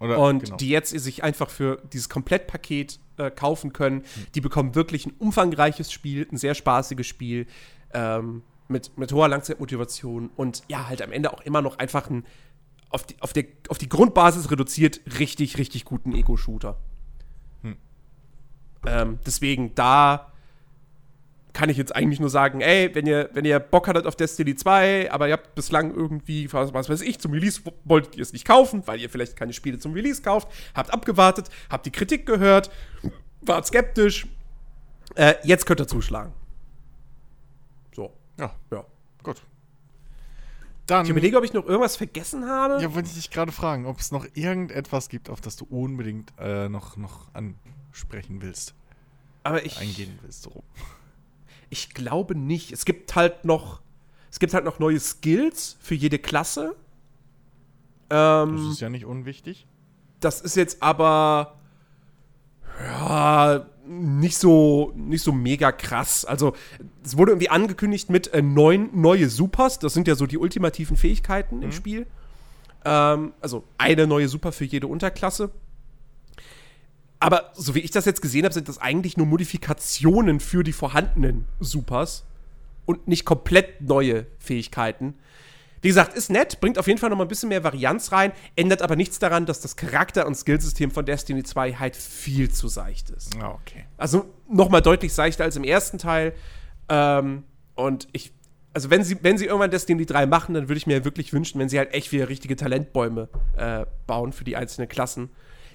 Oder, 0.00 0.18
und 0.20 0.44
genau. 0.44 0.56
die 0.56 0.68
jetzt 0.68 0.90
sich 0.90 1.24
einfach 1.24 1.50
für 1.50 1.82
dieses 1.92 2.08
Komplettpaket 2.08 3.00
äh, 3.16 3.30
kaufen 3.30 3.72
können. 3.72 3.96
Mhm. 3.96 4.26
Die 4.34 4.40
bekommen 4.40 4.74
wirklich 4.74 5.06
ein 5.06 5.12
umfangreiches 5.18 5.90
Spiel, 5.92 6.26
ein 6.30 6.36
sehr 6.36 6.54
spaßiges 6.54 7.06
Spiel 7.06 7.46
ähm, 7.92 8.42
mit, 8.68 8.96
mit 8.96 9.12
hoher 9.12 9.28
Langzeitmotivation 9.28 10.30
und 10.36 10.62
ja, 10.68 10.88
halt 10.88 11.02
am 11.02 11.10
Ende 11.10 11.32
auch 11.32 11.40
immer 11.40 11.62
noch 11.62 11.78
einfach 11.78 12.08
ein 12.10 12.24
auf 12.90 13.04
die, 13.04 13.16
auf, 13.20 13.32
der, 13.32 13.44
auf 13.68 13.78
die 13.78 13.88
Grundbasis 13.88 14.50
reduziert 14.50 15.00
richtig, 15.18 15.58
richtig 15.58 15.84
guten 15.84 16.14
Ego-Shooter. 16.14 16.78
Hm. 18.84 18.92
Ähm, 18.92 19.18
deswegen, 19.26 19.74
da 19.74 20.32
kann 21.52 21.70
ich 21.70 21.76
jetzt 21.76 21.94
eigentlich 21.96 22.20
nur 22.20 22.30
sagen, 22.30 22.60
ey, 22.60 22.94
wenn 22.94 23.06
ihr, 23.06 23.30
wenn 23.32 23.44
ihr 23.44 23.58
Bock 23.58 23.88
hattet 23.88 24.06
auf 24.06 24.14
Destiny 24.14 24.54
2, 24.54 25.10
aber 25.10 25.26
ihr 25.26 25.32
habt 25.32 25.54
bislang 25.56 25.92
irgendwie, 25.92 26.52
was, 26.52 26.72
was 26.72 26.88
weiß 26.88 27.00
ich, 27.00 27.18
zum 27.18 27.32
Release 27.32 27.60
wolltet 27.84 28.14
ihr 28.16 28.22
es 28.22 28.32
nicht 28.32 28.44
kaufen, 28.44 28.84
weil 28.86 29.00
ihr 29.00 29.10
vielleicht 29.10 29.34
keine 29.34 29.52
Spiele 29.52 29.78
zum 29.78 29.92
Release 29.92 30.22
kauft, 30.22 30.48
habt 30.74 30.92
abgewartet, 30.92 31.48
habt 31.68 31.84
die 31.86 31.90
Kritik 31.90 32.26
gehört, 32.26 32.70
wart 33.40 33.66
skeptisch, 33.66 34.28
äh, 35.16 35.34
jetzt 35.42 35.66
könnt 35.66 35.80
ihr 35.80 35.88
zuschlagen. 35.88 36.32
So. 37.94 38.12
Ja. 38.38 38.54
Ja. 38.70 38.84
Dann, 40.88 41.04
ich 41.04 41.10
überlege, 41.10 41.36
ob 41.36 41.44
ich 41.44 41.52
noch 41.52 41.66
irgendwas 41.66 41.96
vergessen 41.96 42.48
habe. 42.48 42.80
Ja, 42.82 42.94
wollte 42.94 43.08
ich 43.08 43.14
dich 43.14 43.30
gerade 43.30 43.52
fragen, 43.52 43.84
ob 43.84 44.00
es 44.00 44.10
noch 44.10 44.26
irgendetwas 44.32 45.10
gibt, 45.10 45.28
auf 45.28 45.42
das 45.42 45.56
du 45.56 45.66
unbedingt 45.66 46.32
äh, 46.38 46.70
noch, 46.70 46.96
noch 46.96 47.26
ansprechen 47.34 48.40
willst. 48.40 48.74
Aber 49.44 49.64
ich. 49.66 49.78
Eingehen 49.78 50.18
willst 50.22 50.46
darum. 50.46 50.62
Ich 51.68 51.92
glaube 51.92 52.34
nicht. 52.34 52.72
Es 52.72 52.86
gibt 52.86 53.14
halt 53.14 53.44
noch. 53.44 53.82
Es 54.30 54.38
gibt 54.38 54.54
halt 54.54 54.64
noch 54.64 54.78
neue 54.78 54.98
Skills 54.98 55.76
für 55.78 55.94
jede 55.94 56.18
Klasse. 56.18 56.74
Ähm, 58.08 58.56
das 58.56 58.72
ist 58.72 58.80
ja 58.80 58.88
nicht 58.88 59.04
unwichtig. 59.04 59.66
Das 60.20 60.40
ist 60.40 60.56
jetzt 60.56 60.82
aber. 60.82 61.58
Ja, 62.82 63.66
nicht 63.98 64.36
so, 64.38 64.92
nicht 64.96 65.22
so 65.22 65.32
mega 65.32 65.72
krass. 65.72 66.24
Also, 66.24 66.54
es 67.04 67.16
wurde 67.16 67.32
irgendwie 67.32 67.50
angekündigt 67.50 68.10
mit 68.10 68.32
äh, 68.32 68.42
neun 68.42 68.90
neue 68.92 69.28
Supers. 69.28 69.78
Das 69.78 69.94
sind 69.94 70.08
ja 70.08 70.14
so 70.14 70.26
die 70.26 70.38
ultimativen 70.38 70.96
Fähigkeiten 70.96 71.58
mhm. 71.58 71.62
im 71.62 71.72
Spiel. 71.72 72.06
Ähm, 72.84 73.32
also, 73.40 73.64
eine 73.78 74.06
neue 74.06 74.28
Super 74.28 74.52
für 74.52 74.64
jede 74.64 74.86
Unterklasse. 74.86 75.50
Aber 77.20 77.50
so 77.54 77.74
wie 77.74 77.80
ich 77.80 77.90
das 77.90 78.04
jetzt 78.04 78.22
gesehen 78.22 78.44
habe, 78.44 78.54
sind 78.54 78.68
das 78.68 78.78
eigentlich 78.78 79.16
nur 79.16 79.26
Modifikationen 79.26 80.40
für 80.40 80.62
die 80.62 80.72
vorhandenen 80.72 81.46
Supers 81.58 82.24
und 82.86 83.08
nicht 83.08 83.24
komplett 83.24 83.80
neue 83.80 84.26
Fähigkeiten. 84.38 85.14
Wie 85.80 85.88
gesagt, 85.88 86.16
ist 86.16 86.30
nett, 86.30 86.60
bringt 86.60 86.78
auf 86.78 86.86
jeden 86.86 86.98
Fall 86.98 87.10
noch 87.10 87.16
mal 87.16 87.24
ein 87.24 87.28
bisschen 87.28 87.48
mehr 87.48 87.62
Varianz 87.62 88.12
rein, 88.12 88.32
ändert 88.56 88.82
aber 88.82 88.96
nichts 88.96 89.18
daran, 89.18 89.46
dass 89.46 89.60
das 89.60 89.76
Charakter- 89.76 90.26
und 90.26 90.34
Skillsystem 90.34 90.90
von 90.90 91.04
Destiny 91.04 91.42
2 91.42 91.74
halt 91.74 91.96
viel 91.96 92.50
zu 92.50 92.68
seicht 92.68 93.10
ist. 93.10 93.36
Ah, 93.40 93.50
okay. 93.50 93.84
Also 93.96 94.26
noch 94.48 94.68
mal 94.68 94.80
deutlich 94.80 95.12
seichter 95.12 95.44
als 95.44 95.56
im 95.56 95.64
ersten 95.64 95.98
Teil. 95.98 96.34
Ähm, 96.88 97.44
und 97.74 98.08
ich, 98.12 98.32
also 98.74 98.90
wenn 98.90 99.04
sie, 99.04 99.18
wenn 99.22 99.38
sie 99.38 99.46
irgendwann 99.46 99.70
Destiny 99.70 100.04
3 100.04 100.26
machen, 100.26 100.54
dann 100.54 100.68
würde 100.68 100.78
ich 100.78 100.86
mir 100.86 101.04
wirklich 101.04 101.32
wünschen, 101.32 101.60
wenn 101.60 101.68
sie 101.68 101.78
halt 101.78 101.94
echt 101.94 102.12
wieder 102.12 102.28
richtige 102.28 102.56
Talentbäume 102.56 103.28
äh, 103.56 103.86
bauen 104.06 104.32
für 104.32 104.44
die 104.44 104.56
einzelnen 104.56 104.88
Klassen, 104.88 105.30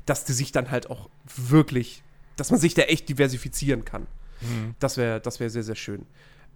dass 0.05 0.25
die 0.25 0.33
sich 0.33 0.51
dann 0.51 0.69
halt 0.69 0.89
auch 0.89 1.09
wirklich, 1.25 2.03
dass 2.35 2.51
man 2.51 2.59
sich 2.59 2.73
da 2.73 2.83
echt 2.83 3.07
diversifizieren 3.07 3.85
kann. 3.85 4.07
Mhm. 4.41 4.75
Das 4.79 4.97
wäre 4.97 5.21
das 5.21 5.39
wär 5.39 5.49
sehr, 5.49 5.63
sehr 5.63 5.75
schön. 5.75 6.05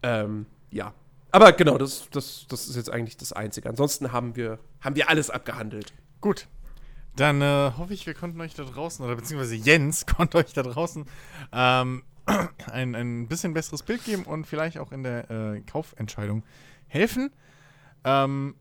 Ähm, 0.03 0.47
ja, 0.69 0.93
Aber 1.37 1.51
genau, 1.51 1.77
das, 1.77 2.09
das, 2.09 2.47
das 2.49 2.67
ist 2.67 2.75
jetzt 2.77 2.89
eigentlich 2.89 3.15
das 3.15 3.31
Einzige. 3.31 3.69
Ansonsten 3.69 4.11
haben 4.11 4.35
wir, 4.35 4.57
haben 4.81 4.95
wir 4.95 5.07
alles 5.07 5.29
abgehandelt. 5.29 5.93
Gut. 6.19 6.47
Dann 7.15 7.43
äh, 7.43 7.73
hoffe 7.77 7.93
ich, 7.93 8.07
wir 8.07 8.15
konnten 8.15 8.41
euch 8.41 8.55
da 8.55 8.63
draußen, 8.63 9.05
oder 9.05 9.15
beziehungsweise 9.15 9.53
Jens 9.53 10.05
konnte 10.17 10.39
euch 10.39 10.53
da 10.53 10.63
draußen 10.63 11.05
ähm, 11.53 12.01
ein, 12.71 12.95
ein 12.95 13.27
bisschen 13.27 13.53
besseres 13.53 13.83
Bild 13.83 14.03
geben 14.03 14.23
und 14.23 14.47
vielleicht 14.47 14.79
auch 14.79 14.91
in 14.91 15.03
der 15.03 15.29
äh, 15.29 15.61
Kaufentscheidung 15.61 16.41
helfen. 16.87 17.29
Ähm, 18.03 18.55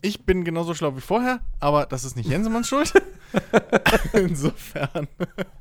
ich 0.00 0.24
bin 0.24 0.42
genauso 0.42 0.72
schlau 0.72 0.96
wie 0.96 1.02
vorher, 1.02 1.40
aber 1.60 1.84
das 1.84 2.04
ist 2.04 2.16
nicht 2.16 2.30
Jensemanns 2.30 2.66
Schuld. 2.66 2.94
Insofern. 4.12 5.08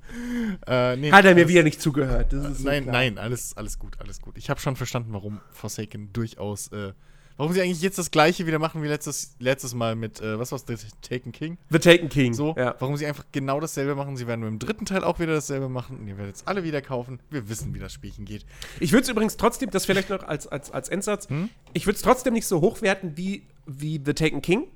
äh, 0.68 0.96
nee, 0.96 1.12
Hat 1.12 1.26
er 1.26 1.36
mir 1.36 1.48
wieder 1.48 1.64
nicht 1.64 1.82
zugehört. 1.82 2.34
nein, 2.34 2.86
so 2.86 2.92
nein, 2.92 3.18
alles, 3.18 3.56
alles 3.58 3.80
gut, 3.80 4.00
alles 4.00 4.22
gut. 4.22 4.38
Ich 4.38 4.50
habe 4.50 4.60
schon 4.60 4.76
verstanden, 4.76 5.14
warum 5.14 5.42
Forsaken 5.52 6.12
durchaus 6.14 6.68
äh, 6.70 6.94
Warum 7.42 7.54
sie 7.54 7.62
eigentlich 7.64 7.82
jetzt 7.82 7.98
das 7.98 8.12
gleiche 8.12 8.46
wieder 8.46 8.60
machen 8.60 8.84
wie 8.84 8.88
letztes, 8.88 9.36
letztes 9.40 9.74
Mal 9.74 9.96
mit, 9.96 10.22
äh, 10.22 10.38
was 10.38 10.52
war's, 10.52 10.64
The 10.68 10.76
Taken 11.02 11.32
King? 11.32 11.58
The 11.72 11.80
Taken 11.80 12.08
King. 12.08 12.36
So, 12.36 12.54
ja. 12.56 12.76
warum 12.78 12.98
sie 12.98 13.08
einfach 13.08 13.26
genau 13.32 13.60
dasselbe 13.60 13.96
machen. 13.96 14.16
Sie 14.16 14.28
werden 14.28 14.42
nur 14.42 14.50
im 14.50 14.60
dritten 14.60 14.86
Teil 14.86 15.04
auch 15.04 15.18
wieder 15.18 15.34
dasselbe 15.34 15.68
machen. 15.68 15.98
Und 15.98 16.08
ihr 16.08 16.20
werdet 16.20 16.36
es 16.36 16.46
alle 16.46 16.64
wieder 16.64 16.84
kaufen. 16.84 17.20
Wir 17.32 17.50
wissen, 17.50 17.74
wie 17.74 17.80
das 17.80 17.94
Spielchen 17.94 18.26
geht. 18.26 18.46
Ich 18.80 18.92
würde 18.92 19.04
es 19.04 19.10
übrigens 19.10 19.38
trotzdem, 19.38 19.72
das 19.72 19.88
vielleicht 19.88 20.12
noch 20.12 20.22
als, 20.22 20.46
als, 20.46 20.70
als 20.70 20.90
Endsatz, 20.90 21.30
hm? 21.30 21.50
ich 21.74 21.88
würde 21.88 21.96
es 21.96 22.04
trotzdem 22.04 22.34
nicht 22.34 22.46
so 22.46 22.62
hochwerten 22.62 23.18
wie, 23.18 23.48
wie 23.66 24.00
The 24.06 24.14
Taken 24.14 24.44
King. 24.44 24.68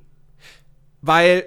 Weil 1.03 1.45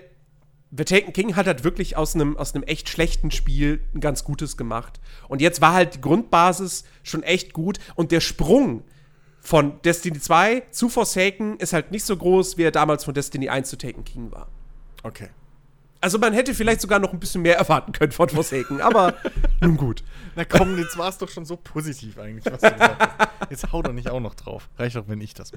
The 0.70 0.84
Taken 0.84 1.12
King 1.12 1.36
hat 1.36 1.46
halt 1.46 1.64
wirklich 1.64 1.96
aus 1.96 2.14
einem 2.14 2.36
aus 2.36 2.52
echt 2.66 2.88
schlechten 2.88 3.30
Spiel 3.30 3.80
ein 3.94 4.00
ganz 4.00 4.24
gutes 4.24 4.56
gemacht. 4.56 5.00
Und 5.28 5.40
jetzt 5.40 5.60
war 5.60 5.72
halt 5.72 5.94
die 5.94 6.00
Grundbasis 6.00 6.84
schon 7.02 7.22
echt 7.22 7.52
gut 7.52 7.78
und 7.94 8.12
der 8.12 8.20
Sprung 8.20 8.82
von 9.40 9.80
Destiny 9.82 10.20
2 10.20 10.64
zu 10.70 10.88
Forsaken 10.88 11.56
ist 11.58 11.72
halt 11.72 11.90
nicht 11.90 12.04
so 12.04 12.16
groß, 12.16 12.58
wie 12.58 12.64
er 12.64 12.70
damals 12.70 13.04
von 13.04 13.14
Destiny 13.14 13.48
1 13.48 13.70
zu 13.70 13.78
Taken 13.78 14.04
King 14.04 14.30
war. 14.30 14.48
Okay. 15.02 15.30
Also 16.00 16.18
man 16.18 16.32
hätte 16.32 16.54
vielleicht 16.54 16.80
sogar 16.80 16.98
noch 16.98 17.12
ein 17.12 17.18
bisschen 17.18 17.42
mehr 17.42 17.56
erwarten 17.58 17.92
können 17.92 18.12
von 18.12 18.28
Forsaken, 18.28 18.80
aber 18.80 19.14
nun 19.60 19.76
gut. 19.76 20.04
Na 20.36 20.44
komm, 20.44 20.78
jetzt 20.78 20.98
war 20.98 21.08
es 21.08 21.18
doch 21.18 21.28
schon 21.28 21.44
so 21.44 21.56
positiv 21.56 22.18
eigentlich, 22.18 22.44
was 22.44 22.60
du 22.60 22.70
gesagt 22.70 23.18
hast. 23.18 23.50
Jetzt 23.50 23.72
hau 23.72 23.82
doch 23.82 23.92
nicht 23.92 24.10
auch 24.10 24.20
noch 24.20 24.34
drauf. 24.34 24.68
Reicht 24.76 24.96
doch, 24.96 25.08
wenn 25.08 25.20
ich 25.20 25.34
das. 25.34 25.52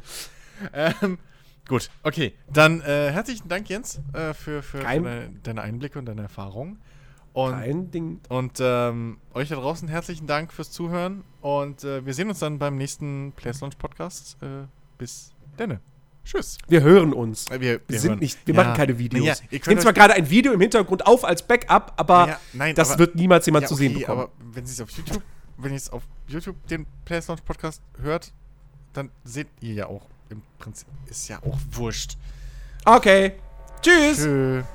Ähm, 0.73 1.17
gut, 1.67 1.89
okay. 2.03 2.33
Dann 2.51 2.81
äh, 2.81 3.11
herzlichen 3.11 3.47
Dank, 3.47 3.69
Jens, 3.69 4.01
äh, 4.13 4.33
für, 4.33 4.61
für, 4.61 4.63
für 4.63 4.79
deine, 4.79 5.29
deine 5.43 5.61
Einblicke 5.61 5.99
und 5.99 6.05
deine 6.05 6.23
Erfahrungen. 6.23 6.79
Und, 7.33 7.53
Kein 7.53 7.91
Ding. 7.91 8.19
Und 8.29 8.59
ähm, 8.59 9.17
euch 9.33 9.49
da 9.49 9.55
draußen 9.55 9.87
herzlichen 9.87 10.27
Dank 10.27 10.51
fürs 10.51 10.71
Zuhören. 10.71 11.23
Und 11.39 11.83
äh, 11.83 12.05
wir 12.05 12.13
sehen 12.13 12.29
uns 12.29 12.39
dann 12.39 12.59
beim 12.59 12.75
nächsten 12.75 13.31
Players 13.35 13.61
Launch 13.61 13.77
Podcast. 13.77 14.37
Äh, 14.41 14.67
bis 14.97 15.31
denne. 15.57 15.79
Tschüss. 16.25 16.57
Wir 16.67 16.81
hören 16.81 17.13
uns. 17.13 17.49
Äh, 17.49 17.61
wir, 17.61 17.81
wir, 17.87 17.99
sind 17.99 18.21
nicht, 18.21 18.45
wir 18.45 18.53
ja. 18.53 18.63
machen 18.63 18.75
keine 18.75 18.99
Videos. 18.99 19.25
Ja, 19.25 19.35
ich 19.49 19.65
nehme 19.65 19.81
zwar 19.81 19.93
gerade 19.93 20.13
ein 20.13 20.29
Video 20.29 20.53
im 20.53 20.61
Hintergrund 20.61 21.07
auf 21.07 21.23
als 21.23 21.41
Backup, 21.41 21.93
aber 21.97 22.27
ja, 22.27 22.39
nein, 22.53 22.75
das 22.75 22.91
aber, 22.91 22.99
wird 22.99 23.15
niemals 23.15 23.45
jemand 23.45 23.67
zu 23.67 23.75
sehen 23.75 23.93
bekommen. 23.93 24.21
Aber 24.21 24.31
wenn 24.53 24.65
Sie 24.65 24.73
es 24.73 24.81
auf 24.81 24.89
YouTube, 24.91 25.23
wenn 25.57 25.71
ihr 25.71 25.77
es 25.77 25.89
auf 25.89 26.03
YouTube 26.27 26.67
den 26.67 26.85
Players 27.05 27.27
Launch 27.27 27.43
Podcast 27.43 27.81
hört, 28.01 28.33
dann 28.93 29.09
seht 29.23 29.47
ihr 29.61 29.73
ja 29.73 29.87
auch 29.87 30.07
im 30.31 30.41
Prinzip 30.57 30.87
ist 31.07 31.27
ja 31.27 31.37
auch 31.39 31.57
wurscht. 31.71 32.17
Okay. 32.85 33.33
Tschüss. 33.81 34.17
Tschüss. 34.17 34.65